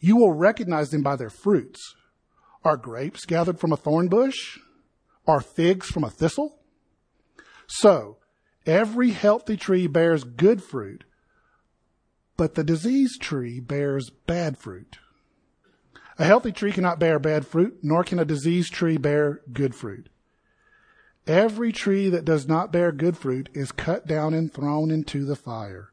You 0.00 0.16
will 0.16 0.32
recognize 0.32 0.88
them 0.88 1.02
by 1.02 1.16
their 1.16 1.28
fruits. 1.28 1.94
Are 2.64 2.78
grapes 2.78 3.26
gathered 3.26 3.60
from 3.60 3.72
a 3.72 3.76
thorn 3.76 4.08
bush? 4.08 4.58
Are 5.26 5.42
figs 5.42 5.88
from 5.88 6.02
a 6.02 6.08
thistle? 6.08 6.60
So, 7.66 8.16
every 8.64 9.10
healthy 9.10 9.58
tree 9.58 9.86
bears 9.86 10.24
good 10.24 10.62
fruit, 10.62 11.04
but 12.38 12.54
the 12.54 12.64
diseased 12.64 13.20
tree 13.20 13.60
bears 13.60 14.08
bad 14.26 14.56
fruit. 14.56 14.96
A 16.18 16.24
healthy 16.24 16.52
tree 16.52 16.72
cannot 16.72 16.98
bear 16.98 17.18
bad 17.18 17.46
fruit, 17.46 17.80
nor 17.82 18.02
can 18.02 18.18
a 18.18 18.24
diseased 18.24 18.72
tree 18.72 18.96
bear 18.96 19.42
good 19.52 19.74
fruit. 19.74 20.08
Every 21.26 21.70
tree 21.70 22.08
that 22.08 22.24
does 22.24 22.48
not 22.48 22.72
bear 22.72 22.92
good 22.92 23.18
fruit 23.18 23.50
is 23.52 23.72
cut 23.72 24.06
down 24.06 24.32
and 24.32 24.50
thrown 24.50 24.90
into 24.90 25.26
the 25.26 25.36
fire. 25.36 25.92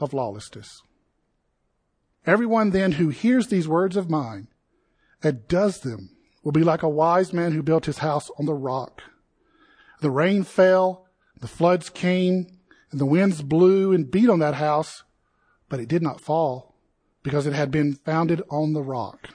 of 0.00 0.12
lawlessness. 0.12 0.82
Everyone 2.26 2.70
then 2.70 2.92
who 2.92 3.08
hears 3.08 3.48
these 3.48 3.68
words 3.68 3.96
of 3.96 4.10
mine 4.10 4.48
and 5.22 5.46
does 5.48 5.80
them 5.80 6.10
will 6.42 6.52
be 6.52 6.64
like 6.64 6.82
a 6.82 6.88
wise 6.88 7.32
man 7.32 7.52
who 7.52 7.62
built 7.62 7.86
his 7.86 7.98
house 7.98 8.30
on 8.38 8.46
the 8.46 8.54
rock. 8.54 9.02
The 10.00 10.10
rain 10.10 10.42
fell, 10.42 11.06
the 11.40 11.48
floods 11.48 11.88
came, 11.90 12.46
and 12.90 13.00
the 13.00 13.06
winds 13.06 13.42
blew 13.42 13.92
and 13.92 14.10
beat 14.10 14.28
on 14.28 14.38
that 14.40 14.54
house, 14.54 15.02
but 15.68 15.80
it 15.80 15.88
did 15.88 16.02
not 16.02 16.20
fall 16.20 16.74
because 17.22 17.46
it 17.46 17.52
had 17.52 17.70
been 17.70 17.94
founded 17.94 18.42
on 18.50 18.72
the 18.72 18.82
rock. 18.82 19.30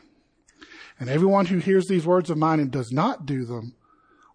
And 1.00 1.10
everyone 1.10 1.48
who 1.48 1.58
hears 1.58 1.88
these 1.88 2.06
words 2.06 2.30
of 2.30 2.38
mine 2.38 2.60
and 2.60 2.72
does 2.72 2.92
not 2.92 3.26
do 3.26 3.44
them 3.44 3.76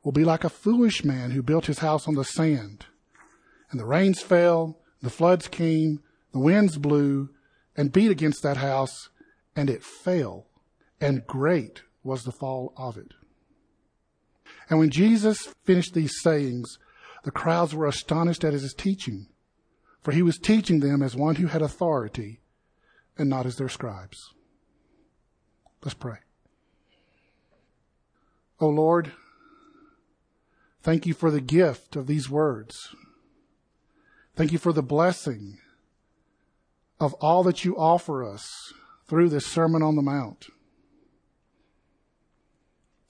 will 0.02 0.12
be 0.12 0.24
like 0.24 0.44
a 0.44 0.50
foolish 0.50 1.04
man 1.04 1.30
who 1.30 1.42
built 1.42 1.66
his 1.66 1.78
house 1.78 2.06
on 2.06 2.14
the 2.14 2.24
sand. 2.24 2.86
And 3.70 3.80
the 3.80 3.86
rains 3.86 4.20
fell, 4.20 4.78
the 5.00 5.10
floods 5.10 5.48
came, 5.48 6.02
the 6.32 6.38
winds 6.38 6.78
blew 6.78 7.30
and 7.76 7.92
beat 7.92 8.10
against 8.10 8.42
that 8.42 8.56
house, 8.56 9.10
and 9.54 9.70
it 9.70 9.82
fell, 9.82 10.46
and 11.00 11.26
great 11.26 11.82
was 12.02 12.24
the 12.24 12.32
fall 12.32 12.72
of 12.76 12.96
it. 12.96 13.12
And 14.68 14.78
when 14.78 14.90
Jesus 14.90 15.54
finished 15.64 15.94
these 15.94 16.20
sayings, 16.20 16.78
the 17.24 17.30
crowds 17.30 17.74
were 17.74 17.86
astonished 17.86 18.44
at 18.44 18.52
his 18.52 18.74
teaching, 18.74 19.26
for 20.02 20.12
he 20.12 20.22
was 20.22 20.38
teaching 20.38 20.80
them 20.80 21.02
as 21.02 21.16
one 21.16 21.36
who 21.36 21.48
had 21.48 21.62
authority 21.62 22.40
and 23.18 23.28
not 23.28 23.46
as 23.46 23.56
their 23.56 23.68
scribes. 23.68 24.32
Let's 25.82 25.94
pray. 25.94 26.18
O 28.60 28.66
oh 28.66 28.70
Lord, 28.70 29.12
thank 30.82 31.06
you 31.06 31.14
for 31.14 31.30
the 31.30 31.40
gift 31.40 31.96
of 31.96 32.06
these 32.06 32.30
words. 32.30 32.94
Thank 34.34 34.52
you 34.52 34.58
for 34.58 34.72
the 34.72 34.82
blessing 34.82 35.58
of 36.98 37.14
all 37.14 37.42
that 37.44 37.64
you 37.64 37.76
offer 37.76 38.24
us 38.24 38.72
through 39.06 39.28
this 39.28 39.46
Sermon 39.46 39.82
on 39.82 39.96
the 39.96 40.02
Mount. 40.02 40.46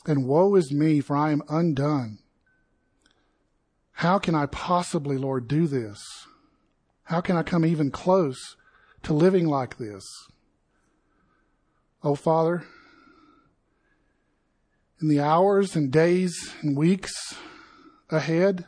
And 0.06 0.26
woe 0.26 0.54
is 0.54 0.72
me, 0.72 1.00
for 1.00 1.16
I 1.16 1.32
am 1.32 1.42
undone. 1.48 2.18
How 3.92 4.18
can 4.18 4.34
I 4.34 4.46
possibly, 4.46 5.16
Lord, 5.16 5.48
do 5.48 5.66
this? 5.66 6.26
How 7.04 7.20
can 7.20 7.36
I 7.36 7.42
come 7.42 7.64
even 7.64 7.90
close 7.90 8.56
to 9.04 9.12
living 9.12 9.46
like 9.46 9.78
this? 9.78 10.04
Oh, 12.02 12.14
Father, 12.14 12.64
in 15.00 15.08
the 15.08 15.20
hours 15.20 15.74
and 15.74 15.90
days 15.90 16.54
and 16.62 16.76
weeks 16.76 17.34
ahead, 18.10 18.66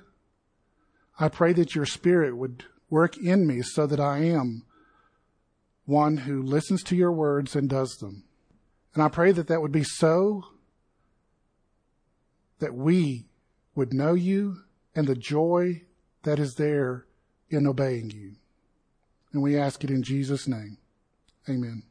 I 1.20 1.28
pray 1.28 1.52
that 1.54 1.74
your 1.74 1.86
Spirit 1.86 2.36
would 2.36 2.64
work 2.90 3.16
in 3.16 3.46
me 3.46 3.62
so 3.62 3.86
that 3.86 4.00
I 4.00 4.18
am 4.24 4.64
one 5.88 6.18
who 6.18 6.42
listens 6.42 6.82
to 6.82 6.94
your 6.94 7.10
words 7.10 7.56
and 7.56 7.68
does 7.68 7.96
them. 7.96 8.22
And 8.92 9.02
I 9.02 9.08
pray 9.08 9.32
that 9.32 9.48
that 9.48 9.62
would 9.62 9.72
be 9.72 9.84
so 9.84 10.44
that 12.58 12.74
we 12.74 13.26
would 13.74 13.94
know 13.94 14.12
you 14.12 14.58
and 14.94 15.06
the 15.06 15.14
joy 15.14 15.82
that 16.24 16.38
is 16.38 16.54
there 16.56 17.06
in 17.48 17.66
obeying 17.66 18.10
you. 18.10 18.32
And 19.32 19.42
we 19.42 19.56
ask 19.56 19.82
it 19.82 19.90
in 19.90 20.02
Jesus' 20.02 20.46
name. 20.46 20.76
Amen. 21.48 21.84